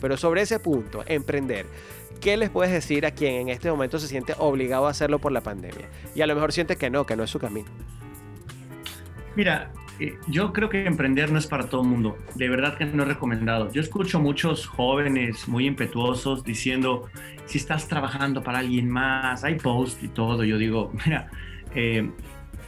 Pero 0.00 0.16
sobre 0.16 0.42
ese 0.42 0.58
punto, 0.58 1.02
emprender, 1.06 1.66
¿qué 2.20 2.36
les 2.36 2.50
puedes 2.50 2.72
decir 2.72 3.06
a 3.06 3.10
quien 3.10 3.34
en 3.34 3.48
este 3.48 3.70
momento 3.70 3.98
se 3.98 4.08
siente 4.08 4.34
obligado 4.38 4.86
a 4.86 4.90
hacerlo 4.90 5.18
por 5.18 5.32
la 5.32 5.40
pandemia? 5.40 5.88
Y 6.14 6.20
a 6.20 6.26
lo 6.26 6.34
mejor 6.34 6.52
siente 6.52 6.76
que 6.76 6.90
no, 6.90 7.06
que 7.06 7.16
no 7.16 7.24
es 7.24 7.30
su 7.30 7.38
camino. 7.38 7.68
Mira, 9.34 9.70
eh, 9.98 10.18
yo 10.28 10.52
creo 10.52 10.68
que 10.68 10.84
emprender 10.84 11.32
no 11.32 11.38
es 11.38 11.46
para 11.46 11.68
todo 11.68 11.82
el 11.82 11.88
mundo. 11.88 12.18
De 12.34 12.48
verdad 12.48 12.76
que 12.76 12.84
no 12.84 13.02
es 13.02 13.08
recomendado. 13.08 13.70
Yo 13.72 13.80
escucho 13.80 14.20
muchos 14.20 14.66
jóvenes 14.66 15.48
muy 15.48 15.66
impetuosos 15.66 16.44
diciendo, 16.44 17.08
si 17.46 17.58
estás 17.58 17.88
trabajando 17.88 18.42
para 18.42 18.58
alguien 18.58 18.90
más, 18.90 19.44
hay 19.44 19.56
post 19.56 20.02
y 20.02 20.08
todo. 20.08 20.44
Yo 20.44 20.58
digo, 20.58 20.92
mira, 21.06 21.30
eh, 21.74 22.10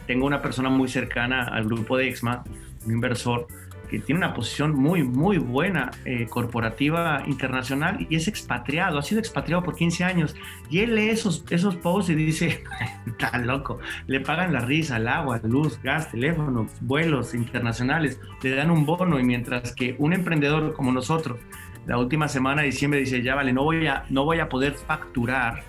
tengo 0.06 0.26
una 0.26 0.40
persona 0.40 0.70
muy 0.70 0.88
cercana 0.88 1.45
al 1.45 1.64
grupo 1.64 1.96
de 1.96 2.08
Exma, 2.08 2.45
un 2.86 2.92
inversor, 2.92 3.46
que 3.91 3.98
tiene 3.98 4.18
una 4.18 4.34
posición 4.34 4.75
muy, 4.75 5.02
muy 5.02 5.39
buena 5.39 5.91
eh, 6.04 6.27
corporativa 6.29 7.23
internacional 7.27 8.07
y 8.08 8.17
es 8.17 8.29
expatriado, 8.29 8.99
ha 8.99 9.03
sido 9.03 9.18
expatriado 9.21 9.62
por 9.62 9.75
15 9.75 10.04
años. 10.04 10.36
Y 10.71 10.81
él 10.81 10.95
lee 10.95 11.11
esos, 11.11 11.45
esos 11.50 11.76
posts 11.76 12.11
y 12.11 12.14
dice, 12.14 12.64
está 13.07 13.39
loco, 13.39 13.79
le 14.07 14.21
pagan 14.21 14.53
la 14.53 14.61
risa, 14.61 14.96
el 14.96 15.09
agua, 15.09 15.40
luz, 15.43 15.81
gas, 15.82 16.11
teléfono, 16.11 16.67
vuelos 16.81 17.35
internacionales, 17.35 18.21
le 18.43 18.54
dan 18.54 18.71
un 18.71 18.86
bono 18.86 19.18
y 19.18 19.25
mientras 19.25 19.75
que 19.75 19.96
un 19.98 20.12
emprendedor 20.12 20.75
como 20.75 20.93
nosotros, 20.93 21.39
la 21.86 21.96
última 21.98 22.29
semana 22.29 22.62
de 22.62 22.67
diciembre 22.67 23.00
dice, 23.00 23.23
ya 23.23 23.34
vale, 23.34 23.53
no 23.53 23.64
voy 23.64 23.86
a, 23.86 24.04
no 24.11 24.25
voy 24.25 24.40
a 24.40 24.48
poder 24.48 24.75
facturar 24.75 25.62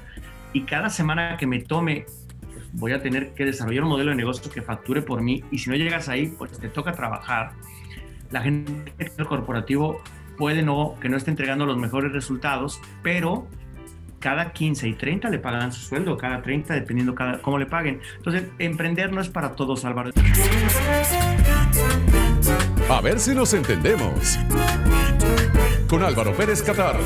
y 0.54 0.62
cada 0.64 0.90
semana 0.90 1.38
que 1.38 1.48
me 1.48 1.60
tome 1.62 2.06
pues, 2.42 2.70
voy 2.74 2.92
a 2.92 3.02
tener 3.02 3.34
que 3.34 3.46
desarrollar 3.46 3.84
un 3.84 3.90
modelo 3.90 4.12
de 4.12 4.18
negocio 4.18 4.52
que 4.52 4.62
facture 4.62 5.02
por 5.02 5.22
mí 5.22 5.44
y 5.52 5.60
si 5.60 5.70
no 5.70 5.76
llegas 5.76 6.10
ahí, 6.10 6.28
pues 6.28 6.58
te 6.60 6.70
toca 6.70 6.92
trabajar 6.92 7.54
la 8.32 8.42
gente 8.42 8.94
del 9.18 9.28
corporativo 9.28 10.02
puede 10.38 10.62
no, 10.62 10.96
que 11.02 11.10
no 11.10 11.18
esté 11.18 11.32
entregando 11.32 11.66
los 11.66 11.78
mejores 11.78 12.12
resultados, 12.12 12.80
pero 13.04 13.48
cada 14.20 14.52
15 14.52 14.88
y 14.88 14.94
30 14.94 15.30
le 15.30 15.40
pagan 15.40 15.72
su 15.72 15.82
sueldo, 15.82 16.18
cada 16.18 16.42
30 16.42 16.74
dependiendo 16.74 17.16
cada, 17.16 17.42
cómo 17.42 17.58
le 17.58 17.66
paguen. 17.66 18.02
Entonces, 18.18 18.46
emprender 18.60 19.12
no 19.12 19.22
es 19.22 19.30
para 19.30 19.56
todos, 19.56 19.86
Álvaro. 19.86 20.12
A 22.90 23.02
ver 23.02 23.20
si 23.20 23.34
nos 23.34 23.54
entendemos. 23.54 24.40
Con 25.88 26.04
Álvaro 26.04 26.34
Pérez 26.34 26.62
Catar. 26.62 26.98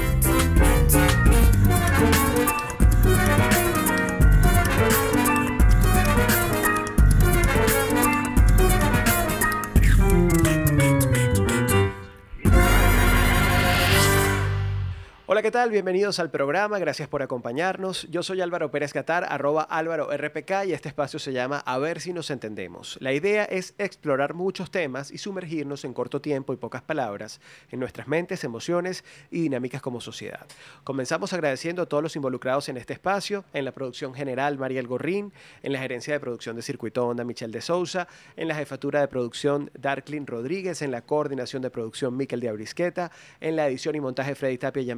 Tal? 15.53 15.69
Bienvenidos 15.69 16.17
al 16.17 16.31
programa, 16.31 16.79
gracias 16.79 17.07
por 17.07 17.21
acompañarnos. 17.21 18.07
Yo 18.09 18.23
soy 18.23 18.41
Álvaro 18.41 18.71
Pérez 18.71 18.91
Catar, 18.91 19.23
arroba 19.29 19.61
Álvaro 19.61 20.09
RPK 20.11 20.65
y 20.65 20.73
este 20.73 20.89
espacio 20.89 21.19
se 21.19 21.31
llama 21.31 21.59
A 21.59 21.77
ver 21.77 22.01
si 22.01 22.11
nos 22.11 22.31
entendemos. 22.31 22.97
La 23.01 23.13
idea 23.13 23.43
es 23.43 23.75
explorar 23.77 24.33
muchos 24.33 24.71
temas 24.71 25.11
y 25.11 25.19
sumergirnos 25.19 25.85
en 25.85 25.93
corto 25.93 26.21
tiempo 26.21 26.53
y 26.53 26.57
pocas 26.57 26.81
palabras 26.81 27.39
en 27.69 27.79
nuestras 27.79 28.07
mentes, 28.07 28.43
emociones 28.43 29.03
y 29.29 29.41
dinámicas 29.41 29.83
como 29.83 30.01
sociedad. 30.01 30.43
Comenzamos 30.83 31.33
agradeciendo 31.33 31.83
a 31.83 31.85
todos 31.85 32.01
los 32.01 32.15
involucrados 32.15 32.67
en 32.69 32.77
este 32.77 32.93
espacio, 32.93 33.45
en 33.53 33.65
la 33.65 33.73
producción 33.73 34.15
general 34.15 34.57
Mariel 34.57 34.87
Gorrín, 34.87 35.33
en 35.61 35.73
la 35.73 35.77
gerencia 35.77 36.15
de 36.15 36.19
producción 36.19 36.55
de 36.55 36.63
Circuito 36.63 37.05
Onda 37.05 37.23
Michelle 37.23 37.53
de 37.53 37.61
Sousa, 37.61 38.07
en 38.37 38.47
la 38.47 38.55
jefatura 38.55 39.01
de 39.01 39.07
producción 39.07 39.69
Darklin 39.79 40.25
Rodríguez, 40.25 40.81
en 40.81 40.89
la 40.89 41.03
coordinación 41.03 41.61
de 41.61 41.69
producción 41.69 42.17
Miquel 42.17 42.39
de 42.39 42.49
Abrisqueta, 42.49 43.11
en 43.39 43.55
la 43.55 43.67
edición 43.67 43.95
y 43.95 44.01
montaje 44.01 44.33
Freddy 44.33 44.57
Tapia 44.57 44.81
y 44.81 44.87
Jan 44.87 44.97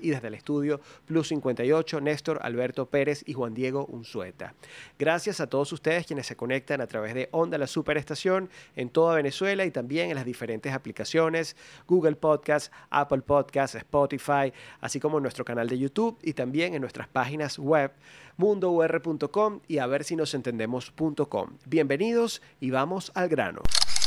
Y 0.00 0.10
desde 0.10 0.28
el 0.28 0.34
estudio 0.34 0.80
Plus 1.06 1.28
58, 1.28 2.00
Néstor 2.00 2.38
Alberto 2.42 2.86
Pérez 2.86 3.22
y 3.26 3.32
Juan 3.32 3.54
Diego 3.54 3.86
Unzueta. 3.86 4.54
Gracias 4.98 5.40
a 5.40 5.46
todos 5.46 5.72
ustedes 5.72 6.06
quienes 6.06 6.26
se 6.26 6.36
conectan 6.36 6.80
a 6.80 6.86
través 6.86 7.14
de 7.14 7.28
Onda 7.32 7.58
la 7.58 7.66
Superestación 7.66 8.50
en 8.76 8.88
toda 8.88 9.16
Venezuela 9.16 9.64
y 9.64 9.70
también 9.70 10.10
en 10.10 10.16
las 10.16 10.24
diferentes 10.24 10.72
aplicaciones 10.72 11.56
Google 11.86 12.16
Podcast, 12.16 12.72
Apple 12.90 13.22
Podcast, 13.22 13.74
Spotify, 13.74 14.52
así 14.80 15.00
como 15.00 15.18
en 15.18 15.22
nuestro 15.22 15.44
canal 15.44 15.68
de 15.68 15.78
YouTube 15.78 16.18
y 16.22 16.32
también 16.32 16.74
en 16.74 16.80
nuestras 16.80 17.08
páginas 17.08 17.58
web 17.58 17.92
mundour.com 18.36 19.60
y 19.68 19.78
a 19.78 19.86
ver 19.86 20.04
si 20.04 20.16
nos 20.16 20.34
entendemos.com. 20.34 21.58
Bienvenidos 21.66 22.42
y 22.60 22.70
vamos 22.70 23.12
al 23.14 23.28
grano. 23.28 23.62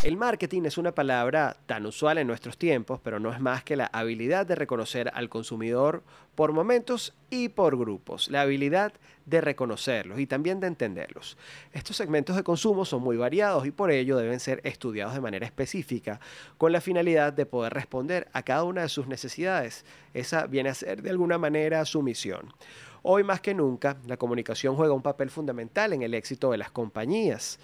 El 0.05 0.17
marketing 0.17 0.65
es 0.65 0.77
una 0.77 0.93
palabra 0.93 1.57
tan 1.65 1.85
usual 1.87 2.19
en 2.19 2.27
nuestros 2.27 2.59
tiempos, 2.59 2.99
pero 3.01 3.19
no 3.19 3.33
es 3.33 3.39
más 3.39 3.63
que 3.63 3.75
la 3.75 3.87
habilidad 3.87 4.45
de 4.45 4.53
reconocer 4.53 5.09
al 5.15 5.29
consumidor 5.29 6.03
por 6.35 6.51
momentos 6.51 7.15
y 7.31 7.49
por 7.49 7.75
grupos, 7.75 8.29
la 8.29 8.41
habilidad 8.41 8.93
de 9.25 9.41
reconocerlos 9.41 10.19
y 10.19 10.27
también 10.27 10.59
de 10.59 10.67
entenderlos. 10.67 11.37
Estos 11.73 11.97
segmentos 11.97 12.35
de 12.35 12.43
consumo 12.43 12.85
son 12.85 13.01
muy 13.01 13.17
variados 13.17 13.65
y 13.65 13.71
por 13.71 13.89
ello 13.89 14.17
deben 14.17 14.39
ser 14.39 14.61
estudiados 14.63 15.15
de 15.15 15.21
manera 15.21 15.45
específica 15.47 16.19
con 16.59 16.71
la 16.71 16.81
finalidad 16.81 17.33
de 17.33 17.47
poder 17.47 17.73
responder 17.73 18.27
a 18.31 18.43
cada 18.43 18.63
una 18.63 18.83
de 18.83 18.89
sus 18.89 19.07
necesidades. 19.07 19.85
Esa 20.13 20.45
viene 20.45 20.69
a 20.69 20.75
ser 20.75 21.01
de 21.01 21.09
alguna 21.09 21.39
manera 21.39 21.83
su 21.83 22.03
misión. 22.03 22.53
Hoy 23.07 23.23
más 23.23 23.39
que 23.39 23.53
nunca, 23.53 23.97
la 24.07 24.17
comunicación 24.17 24.75
juega 24.75 24.95
un 24.95 25.03
papel 25.03 25.29
fundamental 25.29 25.93
en 25.93 26.01
el 26.01 26.15
éxito 26.15 26.49
de 26.49 26.57
las 26.57 26.71
compañías 26.71 27.59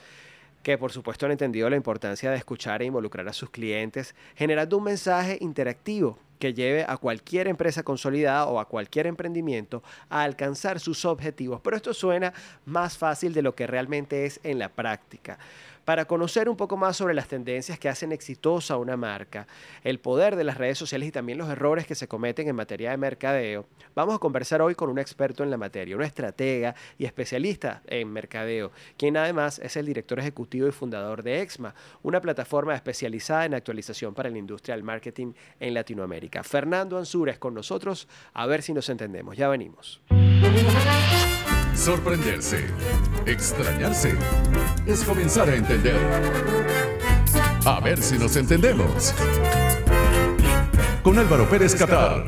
que 0.62 0.78
por 0.78 0.92
supuesto 0.92 1.26
han 1.26 1.32
entendido 1.32 1.68
la 1.68 1.76
importancia 1.76 2.30
de 2.30 2.38
escuchar 2.38 2.84
e 2.84 2.86
involucrar 2.86 3.28
a 3.28 3.34
sus 3.34 3.50
clientes, 3.50 4.14
generando 4.36 4.78
un 4.78 4.84
mensaje 4.84 5.40
interactivo 5.42 6.20
que 6.38 6.54
lleve 6.54 6.86
a 6.88 6.96
cualquier 6.98 7.48
empresa 7.48 7.82
consolidada 7.82 8.46
o 8.46 8.60
a 8.60 8.68
cualquier 8.68 9.08
emprendimiento 9.08 9.82
a 10.10 10.22
alcanzar 10.22 10.80
sus 10.80 11.06
objetivos. 11.06 11.60
Pero 11.62 11.76
esto 11.76 11.96
suena 11.96 12.34
más 12.66 12.96
fácil 12.96 13.34
de 13.34 13.42
lo 13.42 13.56
que 13.56 13.66
realmente 13.66 14.28
es 14.28 14.40
en 14.44 14.60
la 14.60 14.70
práctica 14.70 15.40
para 15.86 16.06
conocer 16.06 16.50
un 16.50 16.58
poco 16.58 16.78
más 16.78 16.98
sobre 16.98 17.14
las 17.14 17.28
tendencias 17.28 17.80
que 17.80 17.90
hacen 17.90 18.12
exitosa 18.12 18.78
una 18.78 18.98
marca, 18.98 19.48
el 19.84 20.00
poder 20.00 20.36
de 20.36 20.44
las 20.44 20.58
redes 20.58 20.78
sociales 20.78 21.10
y 21.10 21.12
también 21.12 21.38
los 21.38 21.50
errores 21.50 21.88
que 21.88 21.96
se 21.96 22.08
cometen 22.08 22.48
en 22.48 22.56
materia 22.56 22.92
de 22.92 22.98
mercadeo, 22.98 23.66
vamos 23.96 24.16
a 24.16 24.20
conversar 24.20 24.62
hoy 24.62 24.76
con 24.76 24.90
un 24.90 25.00
experto 25.00 25.44
en 25.44 25.50
la 25.50 25.58
materia, 25.58 25.96
un 25.96 26.04
estratega 26.04 26.76
y 26.98 27.06
especialista 27.06 27.82
en 27.88 28.12
mercadeo, 28.12 28.72
quien 28.98 29.18
además 29.18 29.60
es 29.60 29.76
el 29.78 29.86
director 29.86 30.20
ejecutivo 30.20 30.68
y 30.68 30.72
fundador 30.72 31.24
de 31.24 31.42
Exma, 31.42 31.74
una 32.04 32.22
plataforma 32.22 32.76
especializada 32.76 33.46
en 33.46 33.54
actualización 33.54 34.14
para 34.14 34.30
la 34.30 34.38
industria 34.38 34.76
del 34.76 34.84
marketing 34.84 35.34
en 35.60 35.74
Latinoamérica. 35.74 36.44
Fernando 36.44 36.98
Ansures 36.98 37.38
con 37.38 37.54
nosotros, 37.54 38.08
a 38.34 38.46
ver 38.46 38.62
si 38.62 38.74
nos 38.74 38.90
entendemos. 38.90 39.38
Ya 39.38 39.50
venimos. 39.50 40.02
Sorprenderse, 41.82 42.68
extrañarse, 43.26 44.16
es 44.86 45.04
comenzar 45.04 45.50
a 45.50 45.56
entender. 45.56 45.98
A 47.66 47.80
ver 47.80 48.00
si 48.04 48.20
nos 48.20 48.36
entendemos. 48.36 49.16
Con 51.02 51.18
Álvaro 51.18 51.50
Pérez 51.50 51.74
Catar. 51.74 52.24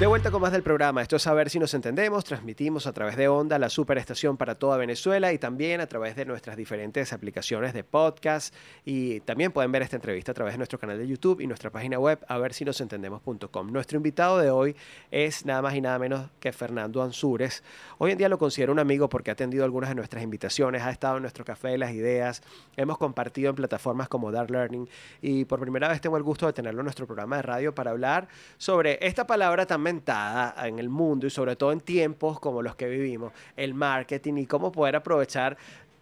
De 0.00 0.06
vuelta 0.06 0.30
con 0.30 0.40
más 0.40 0.50
del 0.50 0.62
programa. 0.62 1.02
Esto 1.02 1.16
es 1.16 1.26
a 1.26 1.34
ver 1.34 1.50
si 1.50 1.58
nos 1.58 1.74
entendemos. 1.74 2.24
Transmitimos 2.24 2.86
a 2.86 2.92
través 2.94 3.16
de 3.16 3.28
Onda 3.28 3.58
la 3.58 3.68
superestación 3.68 4.38
para 4.38 4.54
toda 4.54 4.78
Venezuela 4.78 5.30
y 5.34 5.36
también 5.36 5.82
a 5.82 5.86
través 5.86 6.16
de 6.16 6.24
nuestras 6.24 6.56
diferentes 6.56 7.12
aplicaciones 7.12 7.74
de 7.74 7.84
podcast. 7.84 8.54
Y 8.86 9.20
también 9.20 9.52
pueden 9.52 9.70
ver 9.70 9.82
esta 9.82 9.96
entrevista 9.96 10.32
a 10.32 10.34
través 10.34 10.54
de 10.54 10.56
nuestro 10.56 10.78
canal 10.78 10.96
de 10.96 11.06
YouTube 11.06 11.42
y 11.42 11.46
nuestra 11.46 11.68
página 11.68 11.98
web 11.98 12.18
a 12.28 12.38
ver 12.38 12.54
si 12.54 12.64
nos 12.64 12.80
entendemos.com. 12.80 13.70
Nuestro 13.70 13.98
invitado 13.98 14.38
de 14.38 14.48
hoy 14.48 14.74
es 15.10 15.44
nada 15.44 15.60
más 15.60 15.74
y 15.74 15.82
nada 15.82 15.98
menos 15.98 16.30
que 16.40 16.50
Fernando 16.50 17.02
Ansures. 17.02 17.62
Hoy 17.98 18.12
en 18.12 18.16
día 18.16 18.30
lo 18.30 18.38
considero 18.38 18.72
un 18.72 18.78
amigo 18.78 19.10
porque 19.10 19.30
ha 19.30 19.34
atendido 19.34 19.66
algunas 19.66 19.90
de 19.90 19.96
nuestras 19.96 20.24
invitaciones, 20.24 20.80
ha 20.80 20.90
estado 20.92 21.16
en 21.16 21.24
nuestro 21.24 21.44
café 21.44 21.68
de 21.68 21.78
las 21.78 21.92
ideas, 21.92 22.42
hemos 22.74 22.96
compartido 22.96 23.50
en 23.50 23.56
plataformas 23.56 24.08
como 24.08 24.32
Dark 24.32 24.50
Learning 24.50 24.88
y 25.20 25.44
por 25.44 25.60
primera 25.60 25.88
vez 25.88 26.00
tengo 26.00 26.16
el 26.16 26.22
gusto 26.22 26.46
de 26.46 26.54
tenerlo 26.54 26.80
en 26.80 26.84
nuestro 26.84 27.06
programa 27.06 27.36
de 27.36 27.42
radio 27.42 27.74
para 27.74 27.90
hablar 27.90 28.28
sobre 28.56 28.98
esta 29.06 29.26
palabra 29.26 29.66
en 29.90 30.78
el 30.78 30.88
mundo 30.88 31.26
y 31.26 31.30
sobre 31.30 31.56
todo 31.56 31.72
en 31.72 31.80
tiempos 31.80 32.40
como 32.40 32.62
los 32.62 32.76
que 32.76 32.88
vivimos, 32.88 33.32
el 33.56 33.74
marketing 33.74 34.34
y 34.38 34.46
cómo 34.46 34.72
poder 34.72 34.96
aprovechar 34.96 35.56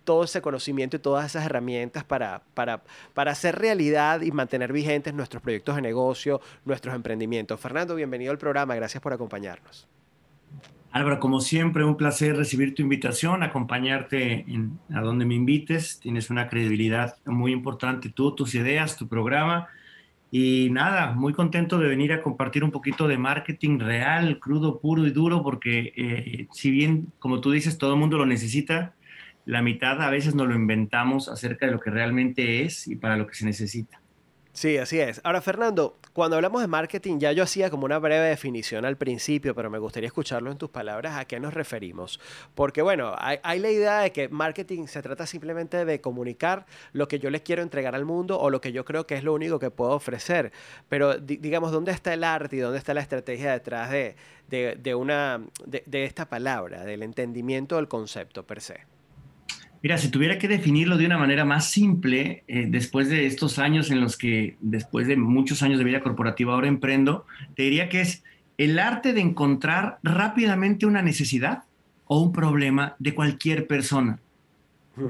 todo 0.04 0.24
ese 0.24 0.40
conocimiento 0.40 0.96
y 0.96 1.00
todas 1.00 1.26
esas 1.26 1.44
herramientas 1.44 2.02
para, 2.02 2.40
para, 2.54 2.82
para 3.12 3.32
hacer 3.32 3.58
realidad 3.58 4.22
y 4.22 4.32
mantener 4.32 4.72
vigentes 4.72 5.12
nuestros 5.12 5.42
proyectos 5.42 5.76
de 5.76 5.82
negocio, 5.82 6.40
nuestros 6.64 6.94
emprendimientos. 6.94 7.60
Fernando, 7.60 7.94
bienvenido 7.94 8.32
al 8.32 8.38
programa, 8.38 8.74
gracias 8.74 9.02
por 9.02 9.12
acompañarnos. 9.12 9.86
Álvaro, 10.90 11.20
como 11.20 11.40
siempre, 11.40 11.84
un 11.84 11.96
placer 11.96 12.36
recibir 12.36 12.74
tu 12.74 12.80
invitación, 12.80 13.42
acompañarte 13.42 14.46
a 14.94 15.00
donde 15.00 15.26
me 15.26 15.34
invites. 15.34 16.00
Tienes 16.00 16.30
una 16.30 16.48
credibilidad 16.48 17.16
muy 17.26 17.52
importante, 17.52 18.08
tú, 18.08 18.34
tus 18.34 18.54
ideas, 18.54 18.96
tu 18.96 19.06
programa. 19.06 19.68
Y 20.30 20.68
nada, 20.70 21.12
muy 21.12 21.32
contento 21.32 21.78
de 21.78 21.88
venir 21.88 22.12
a 22.12 22.22
compartir 22.22 22.62
un 22.62 22.70
poquito 22.70 23.08
de 23.08 23.16
marketing 23.16 23.78
real, 23.78 24.38
crudo, 24.38 24.78
puro 24.78 25.06
y 25.06 25.10
duro, 25.10 25.42
porque 25.42 25.92
eh, 25.96 26.48
si 26.52 26.70
bien, 26.70 27.12
como 27.18 27.40
tú 27.40 27.50
dices, 27.50 27.78
todo 27.78 27.94
el 27.94 28.00
mundo 28.00 28.18
lo 28.18 28.26
necesita, 28.26 28.94
la 29.46 29.62
mitad 29.62 30.02
a 30.02 30.10
veces 30.10 30.34
nos 30.34 30.46
lo 30.46 30.54
inventamos 30.54 31.30
acerca 31.30 31.64
de 31.64 31.72
lo 31.72 31.80
que 31.80 31.90
realmente 31.90 32.62
es 32.64 32.86
y 32.86 32.96
para 32.96 33.16
lo 33.16 33.26
que 33.26 33.34
se 33.34 33.46
necesita. 33.46 34.02
Sí, 34.58 34.76
así 34.76 34.98
es. 34.98 35.20
Ahora, 35.22 35.40
Fernando, 35.40 35.98
cuando 36.12 36.34
hablamos 36.34 36.60
de 36.60 36.66
marketing, 36.66 37.20
ya 37.20 37.30
yo 37.30 37.44
hacía 37.44 37.70
como 37.70 37.84
una 37.84 38.00
breve 38.00 38.28
definición 38.28 38.84
al 38.84 38.96
principio, 38.96 39.54
pero 39.54 39.70
me 39.70 39.78
gustaría 39.78 40.08
escucharlo 40.08 40.50
en 40.50 40.58
tus 40.58 40.68
palabras, 40.68 41.16
¿a 41.16 41.26
qué 41.26 41.38
nos 41.38 41.54
referimos? 41.54 42.18
Porque, 42.56 42.82
bueno, 42.82 43.14
hay, 43.20 43.60
la 43.60 43.70
idea 43.70 44.00
de 44.00 44.10
que 44.10 44.28
marketing 44.28 44.88
se 44.88 45.00
trata 45.00 45.26
simplemente 45.26 45.84
de 45.84 46.00
comunicar 46.00 46.66
lo 46.92 47.06
que 47.06 47.20
yo 47.20 47.30
les 47.30 47.42
quiero 47.42 47.62
entregar 47.62 47.94
al 47.94 48.04
mundo 48.04 48.36
o 48.40 48.50
lo 48.50 48.60
que 48.60 48.72
yo 48.72 48.84
creo 48.84 49.06
que 49.06 49.14
es 49.14 49.22
lo 49.22 49.32
único 49.32 49.60
que 49.60 49.70
puedo 49.70 49.92
ofrecer. 49.92 50.50
Pero, 50.88 51.18
digamos, 51.18 51.70
¿dónde 51.70 51.92
está 51.92 52.12
el 52.12 52.24
arte 52.24 52.56
y 52.56 52.58
dónde 52.58 52.78
está 52.78 52.94
la 52.94 53.00
estrategia 53.02 53.52
detrás 53.52 53.92
de, 53.92 54.16
de, 54.48 54.94
una, 54.96 55.40
de 55.66 56.04
esta 56.04 56.28
palabra, 56.28 56.82
del 56.82 57.04
entendimiento 57.04 57.76
del 57.76 57.86
concepto 57.86 58.44
per 58.44 58.60
se? 58.60 58.97
Mira, 59.82 59.96
si 59.96 60.10
tuviera 60.10 60.38
que 60.38 60.48
definirlo 60.48 60.96
de 60.96 61.06
una 61.06 61.18
manera 61.18 61.44
más 61.44 61.70
simple, 61.70 62.42
eh, 62.48 62.66
después 62.68 63.08
de 63.08 63.26
estos 63.26 63.58
años 63.58 63.90
en 63.90 64.00
los 64.00 64.16
que, 64.16 64.56
después 64.60 65.06
de 65.06 65.16
muchos 65.16 65.62
años 65.62 65.78
de 65.78 65.84
vida 65.84 66.00
corporativa, 66.00 66.52
ahora 66.52 66.66
emprendo, 66.66 67.26
te 67.54 67.62
diría 67.62 67.88
que 67.88 68.00
es 68.00 68.24
el 68.56 68.78
arte 68.80 69.12
de 69.12 69.20
encontrar 69.20 69.98
rápidamente 70.02 70.84
una 70.84 71.00
necesidad 71.00 71.62
o 72.06 72.20
un 72.20 72.32
problema 72.32 72.96
de 72.98 73.14
cualquier 73.14 73.68
persona 73.68 74.18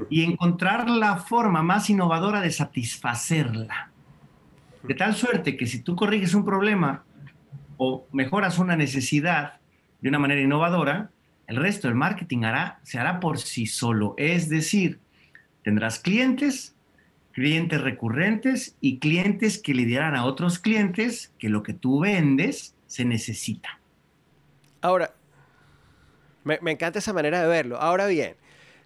y 0.09 0.23
encontrar 0.23 0.87
la 0.87 1.17
forma 1.17 1.63
más 1.63 1.89
innovadora 1.89 2.41
de 2.41 2.51
satisfacerla. 2.51 3.89
De 4.83 4.93
tal 4.93 5.15
suerte 5.15 5.57
que 5.57 5.65
si 5.65 5.81
tú 5.81 5.95
corriges 5.95 6.35
un 6.35 6.45
problema 6.45 7.03
o 7.77 8.05
mejoras 8.11 8.59
una 8.59 8.75
necesidad 8.75 9.53
de 9.99 10.09
una 10.09 10.19
manera 10.19 10.41
innovadora, 10.41 11.09
el 11.49 11.55
resto 11.55 11.87
del 11.87 11.95
marketing 11.95 12.43
se 12.83 12.99
hará 12.99 13.19
por 13.19 13.39
sí 13.39 13.65
solo. 13.65 14.13
Es 14.17 14.49
decir, 14.49 14.99
tendrás 15.63 15.97
clientes, 15.99 16.75
clientes 17.31 17.81
recurrentes 17.81 18.75
y 18.81 18.99
clientes 18.99 19.57
que 19.57 19.73
le 19.73 19.85
dirán 19.85 20.15
a 20.15 20.25
otros 20.25 20.59
clientes 20.59 21.33
que 21.39 21.49
lo 21.49 21.63
que 21.63 21.73
tú 21.73 22.01
vendes 22.01 22.75
se 22.85 23.03
necesita. 23.03 23.79
Ahora, 24.81 25.11
me, 26.43 26.59
me 26.61 26.71
encanta 26.71 26.99
esa 26.99 27.13
manera 27.13 27.41
de 27.41 27.47
verlo. 27.47 27.77
Ahora 27.77 28.05
bien, 28.05 28.35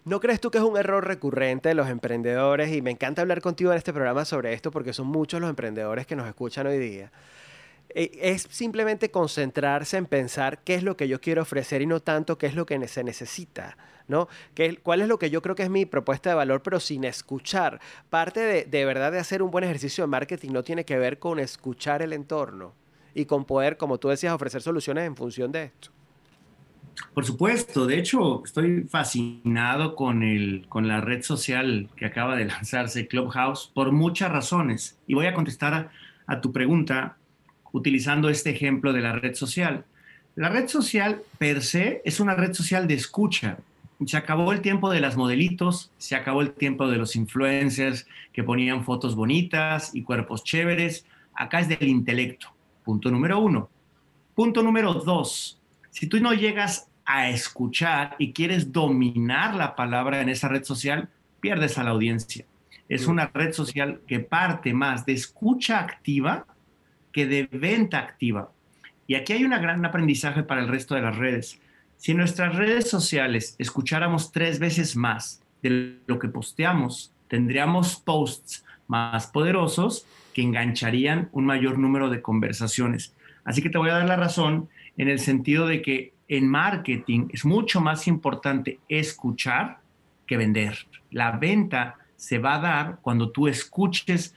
¿No 0.05 0.19
crees 0.19 0.41
tú 0.41 0.51
que 0.51 0.57
es 0.57 0.63
un 0.65 0.75
error 0.75 1.07
recurrente 1.07 1.69
de 1.69 1.75
los 1.75 1.87
emprendedores? 1.87 2.73
Y 2.73 2.81
me 2.81 2.91
encanta 2.91 3.21
hablar 3.21 3.39
contigo 3.39 3.71
en 3.71 3.77
este 3.77 3.93
programa 3.93 4.25
sobre 4.25 4.51
esto 4.51 4.69
porque 4.69 4.91
son 4.91 5.07
muchos 5.07 5.39
los 5.39 5.49
emprendedores 5.49 6.05
que 6.05 6.17
nos 6.17 6.27
escuchan 6.27 6.67
hoy 6.67 6.77
día. 6.77 7.09
Eh, 7.95 8.11
es 8.21 8.47
simplemente 8.49 9.11
concentrarse 9.11 9.97
en 9.97 10.05
pensar 10.05 10.63
qué 10.63 10.75
es 10.75 10.83
lo 10.83 10.97
que 10.97 11.07
yo 11.07 11.21
quiero 11.21 11.43
ofrecer 11.43 11.81
y 11.81 11.85
no 11.85 11.99
tanto 11.99 12.37
qué 12.37 12.47
es 12.47 12.55
lo 12.55 12.65
que 12.65 12.87
se 12.87 13.03
necesita, 13.03 13.77
¿no? 14.07 14.27
¿Qué, 14.55 14.77
¿Cuál 14.77 15.01
es 15.01 15.07
lo 15.07 15.19
que 15.19 15.29
yo 15.29 15.41
creo 15.41 15.55
que 15.55 15.63
es 15.63 15.69
mi 15.69 15.85
propuesta 15.85 16.29
de 16.29 16.35
valor, 16.35 16.61
pero 16.63 16.79
sin 16.79 17.03
escuchar? 17.03 17.79
Parte 18.09 18.39
de, 18.39 18.65
de 18.65 18.85
verdad 18.85 19.11
de 19.11 19.19
hacer 19.19 19.43
un 19.43 19.51
buen 19.51 19.63
ejercicio 19.63 20.03
de 20.03 20.07
marketing 20.07 20.51
no 20.51 20.63
tiene 20.63 20.85
que 20.85 20.97
ver 20.97 21.19
con 21.19 21.39
escuchar 21.39 22.01
el 22.01 22.13
entorno 22.13 22.73
y 23.13 23.25
con 23.25 23.45
poder, 23.45 23.77
como 23.77 23.99
tú 23.99 24.09
decías, 24.09 24.33
ofrecer 24.33 24.61
soluciones 24.61 25.05
en 25.05 25.15
función 25.15 25.51
de 25.51 25.65
esto. 25.65 25.91
Por 27.13 27.25
supuesto, 27.25 27.85
de 27.85 27.99
hecho 27.99 28.43
estoy 28.43 28.83
fascinado 28.83 29.95
con, 29.95 30.23
el, 30.23 30.65
con 30.69 30.87
la 30.87 31.01
red 31.01 31.21
social 31.21 31.89
que 31.95 32.05
acaba 32.05 32.35
de 32.35 32.45
lanzarse, 32.47 33.07
Clubhouse, 33.07 33.71
por 33.73 33.91
muchas 33.91 34.31
razones. 34.31 34.97
Y 35.07 35.13
voy 35.13 35.27
a 35.27 35.33
contestar 35.33 35.91
a 36.25 36.41
tu 36.41 36.51
pregunta 36.51 37.17
utilizando 37.73 38.29
este 38.29 38.51
ejemplo 38.51 38.93
de 38.93 39.01
la 39.01 39.11
red 39.11 39.35
social. 39.35 39.83
La 40.35 40.47
red 40.47 40.69
social 40.69 41.21
per 41.37 41.61
se 41.61 42.01
es 42.05 42.21
una 42.21 42.35
red 42.35 42.53
social 42.53 42.87
de 42.87 42.93
escucha. 42.93 43.57
Se 44.05 44.17
acabó 44.17 44.53
el 44.53 44.61
tiempo 44.61 44.89
de 44.89 45.01
las 45.01 45.17
modelitos, 45.17 45.91
se 45.97 46.15
acabó 46.15 46.41
el 46.41 46.53
tiempo 46.53 46.87
de 46.87 46.97
los 46.97 47.15
influencers 47.15 48.07
que 48.31 48.43
ponían 48.43 48.83
fotos 48.83 49.15
bonitas 49.15 49.93
y 49.93 50.03
cuerpos 50.03 50.43
chéveres. 50.43 51.05
Acá 51.35 51.59
es 51.59 51.67
del 51.67 51.87
intelecto. 51.87 52.47
Punto 52.83 53.11
número 53.11 53.39
uno. 53.39 53.69
Punto 54.35 54.63
número 54.63 54.93
dos. 54.93 55.59
Si 55.89 56.07
tú 56.07 56.19
no 56.19 56.33
llegas 56.33 56.87
a 57.05 57.29
escuchar 57.29 58.15
y 58.17 58.33
quieres 58.33 58.71
dominar 58.71 59.55
la 59.55 59.75
palabra 59.75 60.21
en 60.21 60.29
esa 60.29 60.47
red 60.47 60.63
social, 60.63 61.09
pierdes 61.39 61.77
a 61.77 61.83
la 61.83 61.91
audiencia. 61.91 62.45
Es 62.89 63.07
una 63.07 63.27
red 63.33 63.53
social 63.53 64.01
que 64.07 64.19
parte 64.19 64.73
más 64.73 65.05
de 65.05 65.13
escucha 65.13 65.79
activa 65.79 66.45
que 67.13 67.25
de 67.25 67.47
venta 67.51 67.99
activa. 67.99 68.51
Y 69.07 69.15
aquí 69.15 69.33
hay 69.33 69.45
un 69.45 69.51
gran 69.51 69.85
aprendizaje 69.85 70.43
para 70.43 70.61
el 70.61 70.67
resto 70.67 70.95
de 70.95 71.01
las 71.01 71.15
redes. 71.15 71.61
Si 71.95 72.11
en 72.11 72.17
nuestras 72.17 72.55
redes 72.55 72.89
sociales 72.89 73.55
escucháramos 73.59 74.33
tres 74.33 74.59
veces 74.59 74.97
más 74.97 75.41
de 75.61 75.99
lo 76.05 76.19
que 76.19 76.27
posteamos, 76.27 77.13
tendríamos 77.29 77.95
posts 77.95 78.65
más 78.87 79.27
poderosos 79.27 80.05
que 80.33 80.41
engancharían 80.41 81.29
un 81.31 81.45
mayor 81.45 81.79
número 81.79 82.09
de 82.09 82.21
conversaciones. 82.21 83.15
Así 83.45 83.61
que 83.61 83.69
te 83.69 83.77
voy 83.77 83.89
a 83.89 83.99
dar 83.99 84.07
la 84.07 84.15
razón 84.15 84.69
en 84.97 85.07
el 85.07 85.19
sentido 85.19 85.67
de 85.67 85.81
que 85.81 86.13
en 86.27 86.47
marketing 86.47 87.27
es 87.31 87.45
mucho 87.45 87.81
más 87.81 88.07
importante 88.07 88.79
escuchar 88.89 89.79
que 90.25 90.37
vender. 90.37 90.77
La 91.11 91.31
venta 91.31 91.97
se 92.15 92.39
va 92.39 92.55
a 92.55 92.59
dar 92.59 92.99
cuando 93.01 93.31
tú 93.31 93.47
escuches 93.47 94.35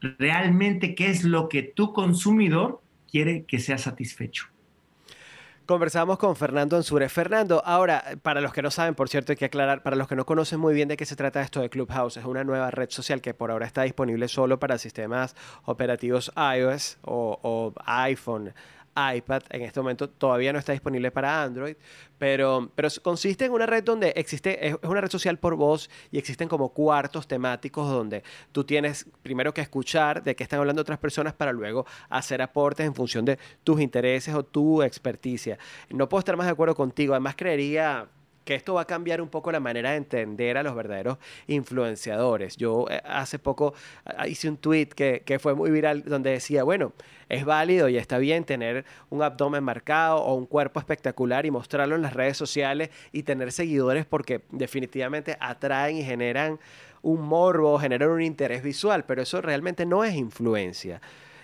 realmente 0.00 0.94
qué 0.94 1.10
es 1.10 1.24
lo 1.24 1.48
que 1.48 1.62
tu 1.62 1.92
consumidor 1.92 2.80
quiere 3.10 3.44
que 3.44 3.58
sea 3.58 3.78
satisfecho. 3.78 4.46
Conversamos 5.70 6.18
con 6.18 6.34
Fernando 6.34 6.76
Ansure. 6.76 7.08
Fernando, 7.08 7.62
ahora, 7.64 8.02
para 8.22 8.40
los 8.40 8.52
que 8.52 8.60
no 8.60 8.72
saben, 8.72 8.96
por 8.96 9.08
cierto, 9.08 9.30
hay 9.30 9.36
que 9.36 9.44
aclarar, 9.44 9.84
para 9.84 9.94
los 9.94 10.08
que 10.08 10.16
no 10.16 10.26
conocen 10.26 10.58
muy 10.58 10.74
bien 10.74 10.88
de 10.88 10.96
qué 10.96 11.06
se 11.06 11.14
trata 11.14 11.40
esto 11.42 11.60
de 11.60 11.70
Clubhouse, 11.70 12.16
es 12.16 12.24
una 12.24 12.42
nueva 12.42 12.72
red 12.72 12.90
social 12.90 13.20
que 13.20 13.34
por 13.34 13.52
ahora 13.52 13.66
está 13.66 13.82
disponible 13.82 14.26
solo 14.26 14.58
para 14.58 14.78
sistemas 14.78 15.36
operativos 15.64 16.32
iOS 16.36 16.98
o, 17.02 17.38
o 17.42 17.72
iPhone 17.86 18.52
iPad. 18.96 19.42
En 19.50 19.62
este 19.62 19.80
momento 19.80 20.08
todavía 20.08 20.52
no 20.52 20.58
está 20.58 20.72
disponible 20.72 21.10
para 21.10 21.42
Android, 21.42 21.76
pero, 22.18 22.70
pero 22.74 22.88
consiste 23.02 23.44
en 23.44 23.52
una 23.52 23.66
red 23.66 23.84
donde 23.84 24.12
existe, 24.16 24.68
es 24.68 24.76
una 24.82 25.00
red 25.00 25.10
social 25.10 25.38
por 25.38 25.56
voz 25.56 25.90
y 26.10 26.18
existen 26.18 26.48
como 26.48 26.70
cuartos 26.70 27.26
temáticos 27.26 27.88
donde 27.88 28.22
tú 28.52 28.64
tienes 28.64 29.06
primero 29.22 29.54
que 29.54 29.60
escuchar 29.60 30.22
de 30.22 30.34
qué 30.34 30.42
están 30.42 30.60
hablando 30.60 30.82
otras 30.82 30.98
personas 30.98 31.32
para 31.32 31.52
luego 31.52 31.86
hacer 32.08 32.42
aportes 32.42 32.86
en 32.86 32.94
función 32.94 33.24
de 33.24 33.38
tus 33.64 33.80
intereses 33.80 34.34
o 34.34 34.44
tu 34.44 34.82
experticia. 34.82 35.58
No 35.90 36.08
puedo 36.08 36.20
estar 36.20 36.36
más 36.36 36.46
de 36.46 36.52
acuerdo 36.52 36.74
contigo, 36.74 37.14
además 37.14 37.34
creería 37.36 38.08
que 38.44 38.54
esto 38.54 38.74
va 38.74 38.82
a 38.82 38.86
cambiar 38.86 39.20
un 39.20 39.28
poco 39.28 39.52
la 39.52 39.60
manera 39.60 39.90
de 39.90 39.96
entender 39.96 40.56
a 40.56 40.62
los 40.62 40.74
verdaderos 40.74 41.18
influenciadores. 41.46 42.56
Yo 42.56 42.86
eh, 42.90 43.00
hace 43.04 43.38
poco 43.38 43.74
ah, 44.04 44.26
hice 44.26 44.48
un 44.48 44.56
tweet 44.56 44.86
que, 44.86 45.22
que, 45.24 45.38
fue 45.38 45.54
muy 45.54 45.70
viral 45.70 46.02
donde 46.04 46.30
decía, 46.30 46.64
bueno, 46.64 46.92
es 47.28 47.44
válido 47.44 47.88
y 47.88 47.96
está 47.96 48.18
bien 48.18 48.44
tener 48.44 48.84
un 49.08 49.22
abdomen 49.22 49.62
marcado 49.62 50.16
o 50.18 50.34
un 50.34 50.46
cuerpo 50.46 50.80
espectacular 50.80 51.46
y 51.46 51.50
mostrarlo 51.50 51.94
en 51.96 52.02
las 52.02 52.14
redes 52.14 52.36
sociales 52.36 52.90
y 53.12 53.22
tener 53.22 53.52
seguidores 53.52 54.06
porque 54.06 54.42
definitivamente 54.50 55.36
atraen 55.40 55.98
y 55.98 56.02
generan 56.02 56.58
un 57.02 57.22
morbo, 57.22 57.78
generan 57.78 58.10
un 58.10 58.22
interés 58.22 58.62
visual, 58.62 59.04
pero 59.04 59.22
eso 59.22 59.40
realmente 59.40 59.86
no 59.86 60.04
es 60.04 60.14
influencia. 60.14 61.00